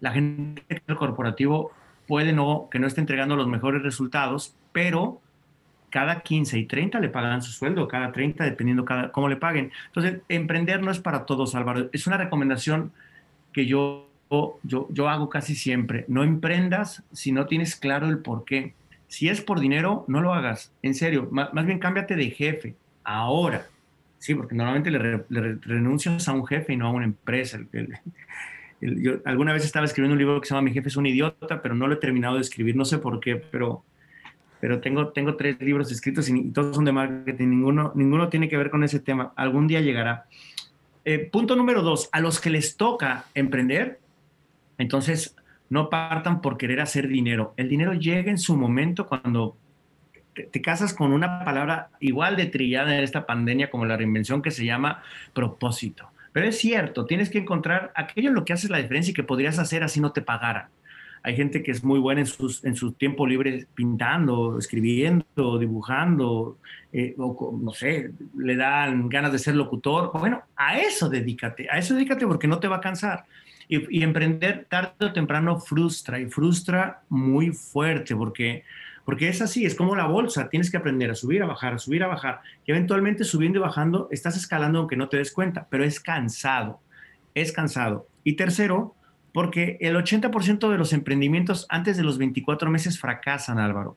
La 0.00 0.12
gente 0.12 0.62
del 0.86 0.96
corporativo 0.96 1.72
puede 2.06 2.32
no, 2.32 2.68
que 2.70 2.78
no 2.78 2.86
esté 2.86 3.00
entregando 3.00 3.36
los 3.36 3.48
mejores 3.48 3.82
resultados, 3.82 4.54
pero 4.72 5.20
cada 5.90 6.20
15 6.20 6.58
y 6.58 6.66
30 6.66 7.00
le 7.00 7.08
pagan 7.08 7.42
su 7.42 7.52
sueldo, 7.52 7.88
cada 7.88 8.12
30 8.12 8.44
dependiendo 8.44 8.84
cada, 8.84 9.10
cómo 9.12 9.28
le 9.28 9.36
paguen. 9.36 9.72
Entonces, 9.86 10.20
emprender 10.28 10.82
no 10.82 10.90
es 10.90 10.98
para 10.98 11.26
todos, 11.26 11.54
Álvaro. 11.54 11.88
Es 11.92 12.06
una 12.06 12.16
recomendación 12.16 12.92
que 13.52 13.66
yo, 13.66 14.08
yo, 14.62 14.86
yo 14.90 15.08
hago 15.08 15.28
casi 15.28 15.54
siempre. 15.54 16.04
No 16.08 16.24
emprendas 16.24 17.02
si 17.12 17.32
no 17.32 17.46
tienes 17.46 17.76
claro 17.76 18.08
el 18.08 18.18
por 18.18 18.44
qué. 18.44 18.74
Si 19.08 19.28
es 19.28 19.40
por 19.40 19.60
dinero, 19.60 20.04
no 20.06 20.20
lo 20.20 20.34
hagas. 20.34 20.72
En 20.82 20.94
serio, 20.94 21.28
más, 21.30 21.52
más 21.54 21.64
bien 21.64 21.78
cámbiate 21.78 22.14
de 22.14 22.30
jefe. 22.30 22.74
Ahora, 23.04 23.66
Sí, 24.18 24.34
porque 24.34 24.54
normalmente 24.54 24.90
le, 24.90 25.54
renuncias 25.62 26.28
a 26.28 26.32
un 26.32 26.46
jefe 26.46 26.72
y 26.72 26.76
no 26.76 26.88
a 26.88 26.90
una 26.90 27.04
empresa. 27.04 27.58
Alguna 29.24 29.52
vez 29.52 29.64
estaba 29.64 29.86
escribiendo 29.86 30.14
un 30.14 30.18
libro 30.18 30.40
que 30.40 30.46
se 30.46 30.54
llama 30.54 30.66
Mi 30.66 30.72
jefe 30.72 30.88
es 30.88 30.96
un 30.96 31.06
idiota, 31.06 31.60
pero 31.62 31.74
no 31.74 31.86
lo 31.86 31.94
he 31.94 31.98
terminado 31.98 32.36
de 32.36 32.42
escribir, 32.42 32.76
no 32.76 32.84
sé 32.84 32.98
por 32.98 33.20
qué, 33.20 33.36
pero, 33.36 33.84
pero 34.60 34.80
tengo, 34.80 35.08
tengo 35.08 35.36
tres 35.36 35.60
libros 35.60 35.90
escritos 35.90 36.28
y, 36.28 36.50
todos 36.50 36.76
son 36.76 36.84
de 36.84 36.92
marketing, 36.92 37.48
ninguno, 37.48 37.92
ninguno 37.94 38.28
tiene 38.28 38.48
que 38.48 38.56
ver 38.56 38.70
con 38.70 38.84
ese 38.84 39.00
tema. 39.00 39.32
Algún 39.36 39.66
día 39.66 39.80
llegará. 39.80 40.26
Eh, 41.04 41.18
punto 41.18 41.56
número 41.56 41.82
dos, 41.82 42.08
a 42.12 42.20
los 42.20 42.40
que 42.40 42.50
les 42.50 42.76
toca 42.76 43.24
emprender, 43.34 43.98
entonces 44.76 45.34
no 45.70 45.90
partan 45.90 46.40
por 46.40 46.56
querer 46.56 46.80
hacer 46.80 47.08
dinero. 47.08 47.54
El 47.56 47.68
dinero 47.68 47.94
llega 47.94 48.30
en 48.30 48.38
su 48.38 48.56
momento 48.56 49.06
cuando 49.06 49.56
te, 50.34 50.62
casas 50.62 50.94
con 50.94 51.12
una 51.12 51.44
palabra 51.44 51.90
igual 52.00 52.36
de 52.36 52.46
trillada 52.46 52.96
en 52.96 53.04
esta 53.04 53.26
pandemia 53.26 53.70
como 53.70 53.84
la 53.84 53.96
reinvención 53.96 54.42
que 54.42 54.50
se 54.50 54.64
llama 54.64 55.02
propósito. 55.32 56.10
Pero 56.32 56.46
es 56.46 56.58
cierto, 56.58 57.06
tienes 57.06 57.30
que 57.30 57.38
encontrar 57.38 57.92
aquello 57.94 58.28
en 58.28 58.34
lo 58.34 58.44
que 58.44 58.52
haces 58.52 58.70
la 58.70 58.78
diferencia 58.78 59.10
y 59.12 59.14
que 59.14 59.24
podrías 59.24 59.58
hacer 59.58 59.82
así 59.82 60.00
no 60.00 60.12
te 60.12 60.22
pagaran. 60.22 60.68
Hay 61.22 61.36
gente 61.36 61.62
que 61.62 61.70
es 61.70 61.82
muy 61.82 61.98
buena 61.98 62.20
en, 62.20 62.26
sus, 62.26 62.64
en 62.64 62.76
su 62.76 62.92
tiempo 62.92 63.26
libre 63.26 63.66
pintando, 63.74 64.58
escribiendo, 64.58 65.58
dibujando, 65.58 66.58
eh, 66.92 67.14
o 67.18 67.58
no 67.60 67.72
sé, 67.72 68.12
le 68.36 68.56
dan 68.56 69.08
ganas 69.08 69.32
de 69.32 69.38
ser 69.38 69.56
locutor. 69.56 70.12
Bueno, 70.14 70.42
a 70.56 70.78
eso 70.78 71.08
dedícate, 71.08 71.68
a 71.70 71.78
eso 71.78 71.94
dedícate 71.94 72.26
porque 72.26 72.46
no 72.46 72.60
te 72.60 72.68
va 72.68 72.76
a 72.76 72.80
cansar. 72.80 73.24
Y, 73.68 73.98
y 73.98 74.02
emprender 74.02 74.66
tarde 74.70 75.06
o 75.06 75.12
temprano 75.12 75.58
frustra 75.58 76.18
y 76.18 76.26
frustra 76.26 77.02
muy 77.08 77.50
fuerte 77.50 78.16
porque 78.16 78.64
porque 79.08 79.30
es 79.30 79.40
así, 79.40 79.64
es 79.64 79.74
como 79.74 79.96
la 79.96 80.04
bolsa, 80.04 80.50
tienes 80.50 80.70
que 80.70 80.76
aprender 80.76 81.10
a 81.10 81.14
subir, 81.14 81.42
a 81.42 81.46
bajar, 81.46 81.72
a 81.72 81.78
subir, 81.78 82.02
a 82.02 82.08
bajar, 82.08 82.42
y 82.66 82.72
eventualmente 82.72 83.24
subiendo 83.24 83.58
y 83.58 83.62
bajando 83.62 84.06
estás 84.10 84.36
escalando 84.36 84.80
aunque 84.80 84.96
no 84.96 85.08
te 85.08 85.16
des 85.16 85.32
cuenta, 85.32 85.66
pero 85.70 85.82
es 85.82 85.98
cansado, 85.98 86.82
es 87.34 87.50
cansado. 87.50 88.06
Y 88.22 88.34
tercero, 88.34 88.94
porque 89.32 89.78
el 89.80 89.96
80% 89.96 90.70
de 90.70 90.76
los 90.76 90.92
emprendimientos 90.92 91.64
antes 91.70 91.96
de 91.96 92.02
los 92.02 92.18
24 92.18 92.70
meses 92.70 93.00
fracasan, 93.00 93.58
Álvaro. 93.58 93.96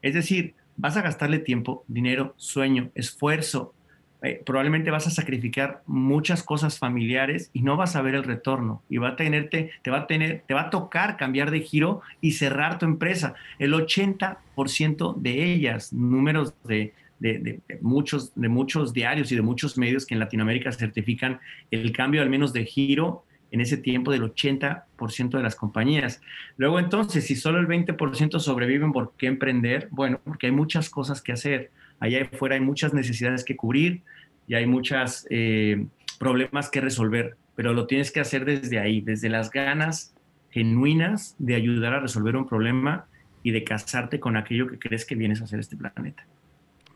Es 0.00 0.14
decir, 0.14 0.54
vas 0.78 0.96
a 0.96 1.02
gastarle 1.02 1.38
tiempo, 1.38 1.84
dinero, 1.86 2.32
sueño, 2.38 2.90
esfuerzo, 2.94 3.74
eh, 4.22 4.42
probablemente 4.44 4.90
vas 4.90 5.06
a 5.06 5.10
sacrificar 5.10 5.82
muchas 5.86 6.42
cosas 6.42 6.78
familiares 6.78 7.50
y 7.52 7.62
no 7.62 7.76
vas 7.76 7.96
a 7.96 8.02
ver 8.02 8.14
el 8.14 8.24
retorno 8.24 8.82
y 8.88 8.96
va 8.96 9.10
a 9.10 9.16
tenerte, 9.16 9.70
te 9.82 9.90
va 9.90 9.98
a 9.98 10.06
tener, 10.06 10.42
te 10.46 10.54
va 10.54 10.62
a 10.62 10.70
tocar 10.70 11.16
cambiar 11.16 11.50
de 11.50 11.60
giro 11.60 12.02
y 12.20 12.32
cerrar 12.32 12.78
tu 12.78 12.86
empresa. 12.86 13.34
El 13.58 13.74
80% 13.74 15.16
de 15.16 15.44
ellas, 15.52 15.92
números 15.92 16.54
de, 16.64 16.94
de, 17.18 17.60
muchos, 17.80 18.32
de 18.34 18.48
muchos 18.48 18.92
diarios 18.92 19.30
y 19.32 19.36
de 19.36 19.42
muchos 19.42 19.78
medios 19.78 20.06
que 20.06 20.14
en 20.14 20.20
Latinoamérica 20.20 20.72
certifican 20.72 21.40
el 21.70 21.92
cambio 21.92 22.22
al 22.22 22.30
menos 22.30 22.52
de 22.52 22.64
giro 22.64 23.24
en 23.50 23.60
ese 23.60 23.76
tiempo 23.76 24.10
del 24.10 24.22
80% 24.22 25.30
de 25.30 25.42
las 25.42 25.54
compañías. 25.54 26.20
Luego 26.56 26.78
entonces, 26.78 27.26
si 27.26 27.36
solo 27.36 27.58
el 27.58 27.68
20% 27.68 28.38
sobreviven, 28.38 28.92
¿por 28.92 29.12
qué 29.16 29.26
emprender? 29.26 29.88
Bueno, 29.90 30.20
porque 30.24 30.46
hay 30.46 30.52
muchas 30.52 30.90
cosas 30.90 31.22
que 31.22 31.32
hacer. 31.32 31.70
Allá 32.00 32.22
afuera 32.22 32.54
hay 32.54 32.60
muchas 32.60 32.92
necesidades 32.94 33.44
que 33.44 33.56
cubrir, 33.56 34.02
y 34.46 34.54
hay 34.54 34.66
muchos 34.66 35.26
eh, 35.30 35.86
problemas 36.18 36.70
que 36.70 36.80
resolver, 36.80 37.36
pero 37.54 37.72
lo 37.72 37.86
tienes 37.86 38.10
que 38.10 38.20
hacer 38.20 38.44
desde 38.44 38.78
ahí, 38.78 39.00
desde 39.00 39.28
las 39.28 39.50
ganas 39.50 40.14
genuinas 40.50 41.34
de 41.38 41.54
ayudar 41.54 41.94
a 41.94 42.00
resolver 42.00 42.36
un 42.36 42.48
problema 42.48 43.06
y 43.42 43.50
de 43.50 43.64
casarte 43.64 44.20
con 44.20 44.36
aquello 44.36 44.66
que 44.68 44.78
crees 44.78 45.04
que 45.04 45.14
vienes 45.14 45.40
a 45.40 45.44
hacer 45.44 45.60
este 45.60 45.76
planeta. 45.76 46.26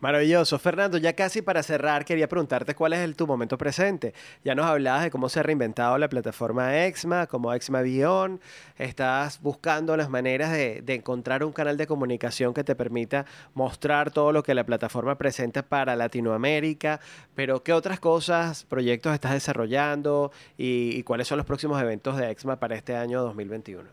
Maravilloso. 0.01 0.57
Fernando, 0.57 0.97
ya 0.97 1.13
casi 1.13 1.43
para 1.43 1.61
cerrar, 1.61 2.05
quería 2.05 2.27
preguntarte 2.27 2.73
cuál 2.73 2.93
es 2.93 2.99
el, 2.99 3.15
tu 3.15 3.27
momento 3.27 3.55
presente. 3.55 4.15
Ya 4.43 4.55
nos 4.55 4.65
hablabas 4.65 5.03
de 5.03 5.11
cómo 5.11 5.29
se 5.29 5.39
ha 5.39 5.43
reinventado 5.43 5.95
la 5.99 6.09
plataforma 6.09 6.85
Exma, 6.85 7.27
como 7.27 7.53
Exma 7.53 7.81
Beyond. 7.81 8.41
Estás 8.79 9.39
buscando 9.41 9.95
las 9.95 10.09
maneras 10.09 10.51
de, 10.51 10.83
encontrar 10.87 11.43
un 11.43 11.53
canal 11.53 11.77
de 11.77 11.85
comunicación 11.85 12.51
que 12.55 12.63
te 12.63 12.75
permita 12.75 13.27
mostrar 13.53 14.09
todo 14.09 14.31
lo 14.31 14.41
que 14.41 14.55
la 14.55 14.65
plataforma 14.65 15.19
presenta 15.19 15.61
para 15.61 15.95
Latinoamérica. 15.95 16.99
Pero, 17.35 17.61
¿qué 17.61 17.71
otras 17.71 17.99
cosas, 17.99 18.65
proyectos 18.65 19.13
estás 19.13 19.33
desarrollando 19.33 20.31
y, 20.57 20.97
y 20.97 21.03
cuáles 21.03 21.27
son 21.27 21.37
los 21.37 21.45
próximos 21.45 21.79
eventos 21.79 22.17
de 22.17 22.31
Exma 22.31 22.59
para 22.59 22.75
este 22.75 22.95
año 22.95 23.21
2021? 23.21 23.87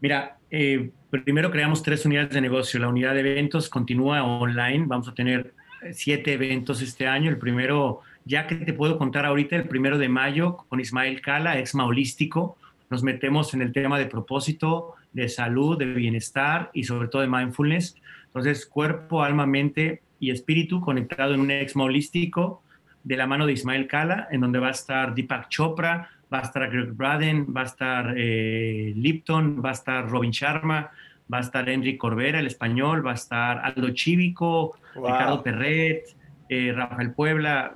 Mira, 0.00 0.38
eh, 0.50 0.90
primero 1.10 1.50
creamos 1.50 1.82
tres 1.82 2.06
unidades 2.06 2.30
de 2.30 2.40
negocio. 2.40 2.78
La 2.80 2.88
unidad 2.88 3.14
de 3.14 3.20
eventos 3.20 3.68
continúa 3.68 4.22
online. 4.22 4.84
Vamos 4.86 5.08
a 5.08 5.14
tener 5.14 5.52
eh, 5.82 5.92
siete 5.92 6.34
eventos 6.34 6.80
este 6.82 7.06
año. 7.06 7.30
El 7.30 7.38
primero, 7.38 8.00
ya 8.24 8.46
que 8.46 8.54
te 8.54 8.72
puedo 8.72 8.96
contar 8.96 9.26
ahorita, 9.26 9.56
el 9.56 9.68
primero 9.68 9.98
de 9.98 10.08
mayo 10.08 10.56
con 10.68 10.80
Ismael 10.80 11.20
Cala, 11.20 11.58
Exma 11.58 11.84
Holístico. 11.84 12.56
Nos 12.90 13.02
metemos 13.02 13.54
en 13.54 13.62
el 13.62 13.72
tema 13.72 13.98
de 13.98 14.06
propósito, 14.06 14.94
de 15.12 15.28
salud, 15.28 15.78
de 15.78 15.86
bienestar 15.86 16.70
y 16.72 16.84
sobre 16.84 17.08
todo 17.08 17.22
de 17.22 17.28
mindfulness. 17.28 17.96
Entonces, 18.26 18.66
cuerpo, 18.66 19.22
alma, 19.22 19.46
mente 19.46 20.02
y 20.20 20.30
espíritu 20.30 20.80
conectado 20.80 21.34
en 21.34 21.40
un 21.40 21.50
Exma 21.50 21.84
Holístico 21.84 22.62
de 23.02 23.16
la 23.16 23.26
mano 23.26 23.46
de 23.46 23.54
Ismael 23.54 23.86
Cala, 23.86 24.28
en 24.30 24.40
donde 24.40 24.58
va 24.58 24.68
a 24.68 24.72
estar 24.72 25.14
Deepak 25.14 25.48
Chopra, 25.48 26.10
va 26.32 26.38
a 26.38 26.42
estar 26.42 26.70
Greg 26.70 26.92
Braden, 26.92 27.46
va 27.54 27.62
a 27.62 27.64
estar 27.64 28.14
eh, 28.16 28.92
Lipton, 28.96 29.62
va 29.64 29.70
a 29.70 29.72
estar 29.72 30.08
Robin 30.08 30.30
Sharma, 30.30 30.90
va 31.32 31.38
a 31.38 31.40
estar 31.40 31.68
Enrique 31.68 31.98
Corbera, 31.98 32.38
el 32.38 32.46
español, 32.46 33.06
va 33.06 33.12
a 33.12 33.14
estar 33.14 33.58
Aldo 33.58 33.90
Chívico, 33.90 34.76
Ricardo 34.94 35.42
Perret, 35.42 36.16
eh, 36.48 36.72
Rafael 36.74 37.12
Puebla, 37.12 37.74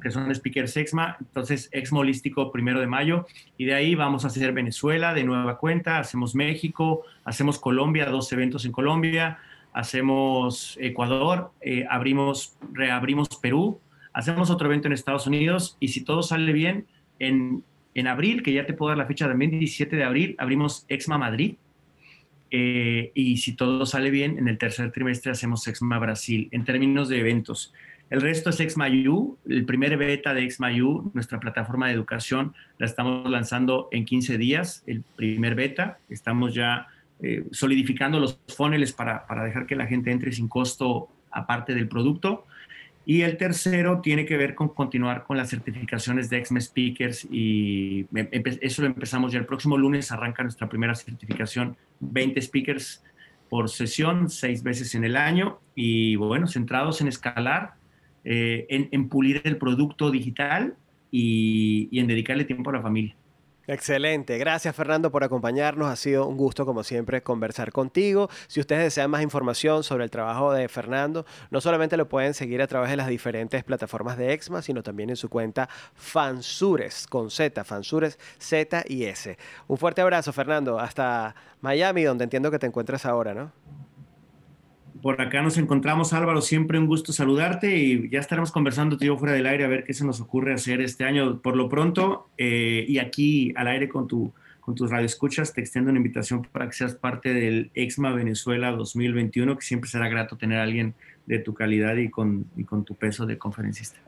que 0.00 0.10
son 0.10 0.32
speakers 0.32 0.76
EXMA, 0.76 1.16
entonces 1.18 1.68
EXMA 1.72 2.00
Holístico 2.00 2.52
primero 2.52 2.78
de 2.78 2.86
mayo, 2.86 3.26
y 3.58 3.64
de 3.64 3.74
ahí 3.74 3.96
vamos 3.96 4.24
a 4.24 4.28
hacer 4.28 4.52
Venezuela 4.52 5.12
de 5.12 5.24
nueva 5.24 5.58
cuenta, 5.58 5.98
hacemos 5.98 6.36
México, 6.36 7.02
hacemos 7.24 7.58
Colombia, 7.58 8.06
dos 8.06 8.32
eventos 8.32 8.64
en 8.64 8.70
Colombia, 8.70 9.38
hacemos 9.72 10.78
Ecuador, 10.80 11.50
eh, 11.60 11.84
abrimos, 11.90 12.56
reabrimos 12.72 13.28
Perú, 13.40 13.80
hacemos 14.12 14.50
otro 14.50 14.68
evento 14.68 14.86
en 14.86 14.92
Estados 14.92 15.26
Unidos, 15.26 15.76
y 15.80 15.88
si 15.88 16.04
todo 16.04 16.22
sale 16.22 16.52
bien, 16.52 16.86
En, 17.18 17.64
en 17.94 18.06
abril, 18.06 18.42
que 18.42 18.52
ya 18.52 18.66
te 18.66 18.72
puedo 18.72 18.90
dar 18.90 18.98
la 18.98 19.06
fecha 19.06 19.28
también, 19.28 19.50
17 19.50 19.96
de 19.96 20.04
abril, 20.04 20.36
abrimos 20.38 20.84
Exma 20.88 21.18
Madrid. 21.18 21.56
Eh, 22.50 23.12
y 23.14 23.38
si 23.38 23.54
todo 23.54 23.86
sale 23.86 24.10
bien, 24.10 24.38
en 24.38 24.46
el 24.46 24.58
tercer 24.58 24.92
trimestre 24.92 25.32
hacemos 25.32 25.66
Exma 25.66 25.98
Brasil 25.98 26.48
en 26.52 26.64
términos 26.64 27.08
de 27.08 27.20
eventos. 27.20 27.72
El 28.12 28.20
resto 28.20 28.50
es 28.50 28.60
ExmaU, 28.60 29.38
el 29.48 29.64
primer 29.64 29.96
beta 29.96 30.34
de 30.34 30.44
ExmaU, 30.44 31.10
nuestra 31.14 31.40
plataforma 31.40 31.86
de 31.86 31.94
educación, 31.94 32.52
la 32.76 32.84
estamos 32.84 33.30
lanzando 33.30 33.88
en 33.90 34.04
15 34.04 34.36
días, 34.36 34.84
el 34.86 35.02
primer 35.16 35.54
beta. 35.54 35.96
Estamos 36.10 36.52
ya 36.52 36.88
eh, 37.22 37.44
solidificando 37.52 38.20
los 38.20 38.38
funnels 38.54 38.92
para, 38.92 39.26
para 39.26 39.44
dejar 39.44 39.64
que 39.64 39.76
la 39.76 39.86
gente 39.86 40.10
entre 40.10 40.30
sin 40.30 40.46
costo 40.46 41.08
aparte 41.30 41.74
del 41.74 41.88
producto. 41.88 42.44
Y 43.04 43.22
el 43.22 43.36
tercero 43.36 44.00
tiene 44.00 44.24
que 44.24 44.36
ver 44.36 44.54
con 44.54 44.68
continuar 44.68 45.24
con 45.24 45.36
las 45.36 45.50
certificaciones 45.50 46.30
de 46.30 46.44
XM 46.44 46.60
Speakers 46.60 47.26
y 47.30 48.06
eso 48.60 48.82
lo 48.82 48.88
empezamos 48.88 49.32
ya 49.32 49.40
el 49.40 49.46
próximo 49.46 49.76
lunes, 49.76 50.12
arranca 50.12 50.42
nuestra 50.42 50.68
primera 50.68 50.94
certificación, 50.94 51.76
20 52.00 52.40
speakers 52.40 53.02
por 53.48 53.68
sesión, 53.68 54.30
seis 54.30 54.62
veces 54.62 54.94
en 54.94 55.04
el 55.04 55.16
año 55.16 55.58
y 55.74 56.14
bueno, 56.16 56.46
centrados 56.46 57.00
en 57.00 57.08
escalar, 57.08 57.74
eh, 58.24 58.66
en, 58.68 59.08
pulir 59.08 59.42
el 59.44 59.56
producto 59.56 60.10
digital 60.10 60.76
y 61.10 61.98
en 61.98 62.06
dedicarle 62.06 62.44
tiempo 62.44 62.70
a 62.70 62.74
la 62.74 62.82
familia. 62.82 63.16
Excelente. 63.66 64.38
Gracias 64.38 64.74
Fernando 64.74 65.12
por 65.12 65.22
acompañarnos. 65.22 65.88
Ha 65.88 65.96
sido 65.96 66.26
un 66.26 66.36
gusto 66.36 66.66
como 66.66 66.82
siempre 66.82 67.22
conversar 67.22 67.70
contigo. 67.70 68.28
Si 68.48 68.60
ustedes 68.60 68.82
desean 68.82 69.10
más 69.10 69.22
información 69.22 69.84
sobre 69.84 70.04
el 70.04 70.10
trabajo 70.10 70.52
de 70.52 70.68
Fernando, 70.68 71.24
no 71.50 71.60
solamente 71.60 71.96
lo 71.96 72.08
pueden 72.08 72.34
seguir 72.34 72.60
a 72.60 72.66
través 72.66 72.90
de 72.90 72.96
las 72.96 73.06
diferentes 73.06 73.62
plataformas 73.62 74.18
de 74.18 74.32
Exma, 74.32 74.62
sino 74.62 74.82
también 74.82 75.10
en 75.10 75.16
su 75.16 75.28
cuenta 75.28 75.68
Fansures 75.94 77.06
con 77.06 77.30
Z, 77.30 77.62
Fansures 77.62 78.18
Z 78.38 78.84
y 78.88 79.04
S. 79.04 79.38
Un 79.68 79.78
fuerte 79.78 80.00
abrazo 80.00 80.32
Fernando. 80.32 80.80
Hasta 80.80 81.34
Miami, 81.60 82.02
donde 82.02 82.24
entiendo 82.24 82.50
que 82.50 82.58
te 82.58 82.66
encuentras 82.66 83.06
ahora, 83.06 83.32
¿no? 83.32 83.52
Por 85.02 85.20
acá 85.20 85.42
nos 85.42 85.58
encontramos, 85.58 86.12
Álvaro. 86.12 86.40
Siempre 86.40 86.78
un 86.78 86.86
gusto 86.86 87.12
saludarte 87.12 87.76
y 87.76 88.08
ya 88.08 88.20
estaremos 88.20 88.52
conversando, 88.52 88.96
tío, 88.96 89.18
fuera 89.18 89.34
del 89.34 89.46
aire 89.46 89.64
a 89.64 89.68
ver 89.68 89.82
qué 89.82 89.94
se 89.94 90.04
nos 90.04 90.20
ocurre 90.20 90.54
hacer 90.54 90.80
este 90.80 91.04
año. 91.04 91.42
Por 91.42 91.56
lo 91.56 91.68
pronto, 91.68 92.28
eh, 92.38 92.84
y 92.86 92.98
aquí 92.98 93.52
al 93.56 93.66
aire 93.66 93.88
con, 93.88 94.06
tu, 94.06 94.32
con 94.60 94.76
tus 94.76 94.90
radioescuchas, 94.92 95.52
te 95.52 95.60
extiendo 95.60 95.90
una 95.90 95.98
invitación 95.98 96.44
para 96.44 96.68
que 96.68 96.74
seas 96.74 96.94
parte 96.94 97.34
del 97.34 97.72
EXMA 97.74 98.12
Venezuela 98.12 98.70
2021, 98.70 99.56
que 99.56 99.62
siempre 99.62 99.90
será 99.90 100.08
grato 100.08 100.36
tener 100.36 100.60
a 100.60 100.62
alguien 100.62 100.94
de 101.26 101.40
tu 101.40 101.52
calidad 101.52 101.96
y 101.96 102.08
con, 102.08 102.46
y 102.56 102.62
con 102.62 102.84
tu 102.84 102.94
peso 102.94 103.26
de 103.26 103.36
conferencista. 103.38 103.98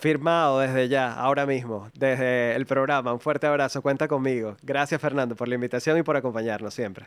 Firmado 0.00 0.58
desde 0.58 0.88
ya, 0.88 1.14
ahora 1.14 1.46
mismo, 1.46 1.88
desde 1.94 2.56
el 2.56 2.66
programa. 2.66 3.12
Un 3.12 3.20
fuerte 3.20 3.46
abrazo, 3.46 3.82
cuenta 3.82 4.08
conmigo. 4.08 4.56
Gracias, 4.64 5.00
Fernando, 5.00 5.36
por 5.36 5.46
la 5.46 5.54
invitación 5.54 5.96
y 5.96 6.02
por 6.02 6.16
acompañarnos 6.16 6.74
siempre. 6.74 7.06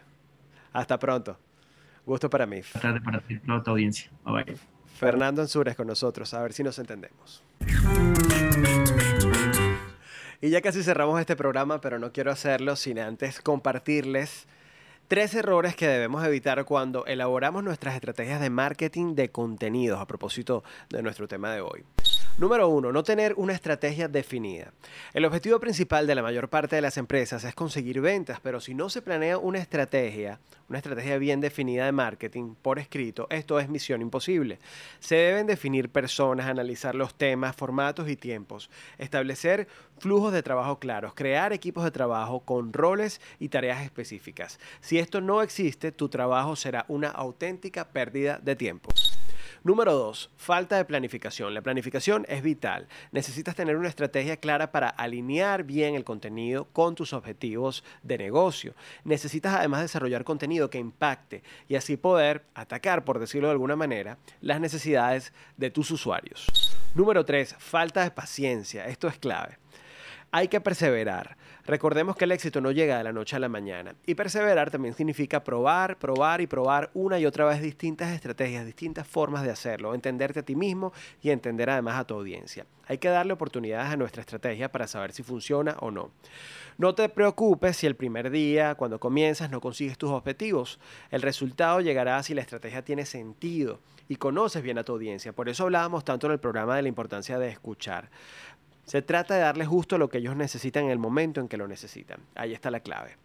Hasta 0.72 0.98
pronto. 0.98 1.38
Gusto 2.06 2.30
para 2.30 2.46
mí. 2.46 2.62
Tarde 2.82 3.02
para 3.02 3.20
ti, 3.22 3.40
toda 3.40 3.64
tu 3.64 3.72
audiencia. 3.72 4.12
Bye 4.26 4.44
bye. 4.44 4.58
Fernando 4.96 5.42
Ansures 5.42 5.76
con 5.76 5.88
nosotros, 5.88 6.34
a 6.34 6.42
ver 6.42 6.54
si 6.54 6.64
nos 6.64 6.78
entendemos. 6.80 7.44
Y 10.42 10.50
ya 10.50 10.62
casi 10.62 10.84
cerramos 10.84 11.20
este 11.20 11.36
programa, 11.36 11.80
pero 11.80 12.00
no 12.00 12.12
quiero 12.12 12.32
hacerlo 12.32 12.76
sin 12.76 13.00
antes 13.00 13.42
compartirles 13.42 14.48
tres 15.08 15.34
errores 15.36 15.76
que 15.76 15.88
debemos 15.88 16.26
evitar 16.26 16.66
cuando 16.66 17.06
elaboramos 17.06 17.64
nuestras 17.64 17.96
estrategias 17.96 18.42
de 18.42 18.50
marketing 18.50 19.16
de 19.16 19.30
contenidos 19.30 20.00
a 20.00 20.08
propósito 20.08 20.64
de 20.90 21.02
nuestro 21.02 21.28
tema 21.28 21.54
de 21.54 21.62
hoy. 21.62 21.84
Número 22.40 22.68
uno, 22.68 22.92
no 22.92 23.04
tener 23.04 23.36
una 23.38 23.54
estrategia 23.54 24.08
definida. 24.08 24.74
El 25.14 25.24
objetivo 25.26 25.60
principal 25.60 26.08
de 26.08 26.16
la 26.16 26.24
mayor 26.24 26.50
parte 26.50 26.76
de 26.76 26.82
las 26.82 26.98
empresas 26.98 27.44
es 27.44 27.54
conseguir 27.54 28.02
ventas, 28.02 28.40
pero 28.42 28.60
si 28.60 28.74
no 28.74 28.90
se 28.90 29.04
planea 29.04 29.38
una 29.38 29.60
estrategia, 29.60 30.40
una 30.68 30.80
estrategia 30.80 31.20
bien 31.20 31.42
definida 31.42 31.86
de 31.86 31.92
marketing 31.92 32.56
por 32.60 32.80
escrito, 32.80 33.28
esto 33.30 33.60
es 33.60 33.70
misión 33.70 34.02
imposible. 34.02 34.58
Se 35.00 35.14
deben 35.14 35.46
definir 35.46 35.90
personas, 35.90 36.48
analizar 36.48 36.96
los 36.96 37.14
temas, 37.14 37.56
formatos 37.56 38.10
y 38.10 38.16
tiempos, 38.16 38.72
establecer 38.98 39.68
flujos 40.00 40.34
de 40.34 40.44
trabajo 40.44 40.80
claros, 40.80 41.14
crear 41.14 41.54
equipos 41.54 41.84
de 41.84 41.92
trabajo 41.92 42.42
con 42.42 42.74
roles 42.74 43.22
y 43.40 43.50
tareas 43.50 43.84
específicas. 43.84 44.60
Si 44.82 45.00
esto 45.00 45.22
no 45.22 45.42
existe, 45.42 45.92
tu 45.92 46.10
trabajo 46.10 46.56
será 46.56 46.86
una 46.88 47.10
auténtica 47.10 47.90
pérdida 47.90 48.40
de 48.40 48.56
tiempo. 48.56 48.90
Número 49.64 49.94
dos, 49.94 50.30
falta 50.36 50.76
de 50.76 50.84
planificación. 50.84 51.54
La 51.54 51.62
planificación 51.62 52.26
es 52.28 52.44
vital. 52.44 52.90
Necesitas 53.14 53.56
tener 53.56 53.78
una 53.78 53.88
estrategia 53.88 54.36
clara 54.36 54.74
para 54.74 54.90
alinear 54.90 55.64
bien 55.64 55.96
el 55.96 56.04
contenido 56.04 56.66
con 56.66 56.96
tus 56.96 57.14
objetivos 57.14 57.86
de 58.02 58.18
negocio. 58.18 58.74
Necesitas 59.06 59.54
además 59.54 59.80
desarrollar 59.80 60.26
contenido 60.26 60.70
que 60.70 60.80
impacte 60.80 61.44
y 61.70 61.76
así 61.76 61.96
poder 61.96 62.44
atacar, 62.56 63.06
por 63.06 63.20
decirlo 63.20 63.48
de 63.48 63.54
alguna 63.54 63.78
manera, 63.78 64.18
las 64.42 64.60
necesidades 64.60 65.32
de 65.56 65.72
tus 65.72 65.92
usuarios. 65.92 66.46
Número 66.94 67.24
tres, 67.24 67.56
falta 67.58 68.04
de 68.04 68.12
paciencia. 68.12 68.86
Esto 68.88 69.08
es 69.08 69.18
clave. 69.18 69.63
Hay 70.36 70.48
que 70.48 70.60
perseverar. 70.60 71.38
Recordemos 71.64 72.16
que 72.16 72.26
el 72.26 72.32
éxito 72.32 72.60
no 72.60 72.72
llega 72.72 72.98
de 72.98 73.04
la 73.04 73.14
noche 73.14 73.36
a 73.36 73.40
la 73.40 73.50
mañana. 73.50 73.94
Y 74.08 74.16
perseverar 74.16 74.72
también 74.72 74.96
significa 74.96 75.44
probar, 75.44 76.00
probar 76.00 76.42
y 76.42 76.48
probar 76.48 76.90
una 76.96 77.20
y 77.20 77.28
otra 77.28 77.46
vez 77.46 77.62
distintas 77.62 78.12
estrategias, 78.12 78.66
distintas 78.66 79.08
formas 79.08 79.44
de 79.44 79.52
hacerlo, 79.52 79.94
entenderte 79.94 80.40
a 80.40 80.44
ti 80.44 80.56
mismo 80.56 80.92
y 81.22 81.30
entender 81.30 81.70
además 81.70 82.00
a 82.00 82.08
tu 82.08 82.16
audiencia. 82.16 82.66
Hay 82.88 82.98
que 82.98 83.10
darle 83.10 83.34
oportunidades 83.34 83.94
a 83.94 83.96
nuestra 83.96 84.22
estrategia 84.22 84.72
para 84.72 84.88
saber 84.88 85.12
si 85.12 85.22
funciona 85.22 85.78
o 85.82 85.92
no. 85.92 86.10
No 86.80 86.96
te 86.96 87.08
preocupes 87.10 87.78
si 87.78 87.86
el 87.86 87.96
primer 87.96 88.32
día, 88.32 88.74
cuando 88.74 89.00
comienzas, 89.00 89.52
no 89.52 89.62
consigues 89.62 90.00
tus 90.00 90.10
objetivos. 90.10 90.80
El 91.12 91.22
resultado 91.22 91.80
llegará 91.80 92.22
si 92.24 92.34
la 92.34 92.42
estrategia 92.42 92.84
tiene 92.84 93.06
sentido 93.06 93.80
y 94.10 94.16
conoces 94.16 94.64
bien 94.64 94.78
a 94.80 94.84
tu 94.84 94.94
audiencia. 94.94 95.32
Por 95.34 95.48
eso 95.48 95.64
hablábamos 95.64 96.04
tanto 96.04 96.28
en 96.28 96.34
el 96.34 96.40
programa 96.40 96.76
de 96.76 96.82
la 96.82 96.88
importancia 96.88 97.38
de 97.38 97.50
escuchar. 97.50 98.10
Se 98.86 99.02
trata 99.02 99.36
de 99.36 99.42
darles 99.42 99.68
justo 99.68 99.98
lo 99.98 100.10
que 100.10 100.18
ellos 100.18 100.36
necesitan 100.36 100.86
en 100.86 100.92
el 100.92 101.00
momento 101.00 101.40
en 101.42 101.48
que 101.48 101.58
lo 101.58 101.68
necesitan. 101.68 102.20
Ahí 102.36 102.54
está 102.54 102.70
la 102.70 102.82
clave. 102.82 103.18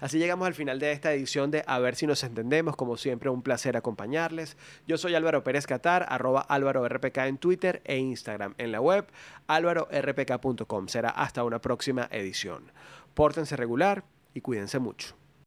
Así 0.00 0.18
llegamos 0.18 0.46
al 0.46 0.54
final 0.54 0.80
de 0.80 0.92
esta 0.92 1.12
edición 1.12 1.50
de 1.50 1.64
A 1.66 1.78
ver 1.78 1.94
si 1.94 2.06
nos 2.06 2.22
entendemos. 2.24 2.76
Como 2.76 2.96
siempre, 2.96 3.30
un 3.30 3.42
placer 3.42 3.76
acompañarles. 3.76 4.56
Yo 4.86 4.98
soy 4.98 5.14
Álvaro 5.14 5.44
Pérez 5.44 5.66
Catar, 5.66 6.04
arroba 6.08 6.40
Álvaro 6.40 6.86
RPK 6.86 7.18
en 7.18 7.38
Twitter 7.38 7.80
e 7.84 7.96
Instagram. 7.96 8.54
En 8.58 8.72
la 8.72 8.80
web, 8.80 9.06
álvarorpk.com. 9.46 10.88
Será 10.88 11.10
hasta 11.10 11.44
una 11.44 11.60
próxima 11.60 12.08
edición. 12.10 12.70
Pórtense 13.14 13.56
regular 13.56 14.04
y 14.34 14.40
cuídense 14.40 14.78
mucho. 14.78 15.14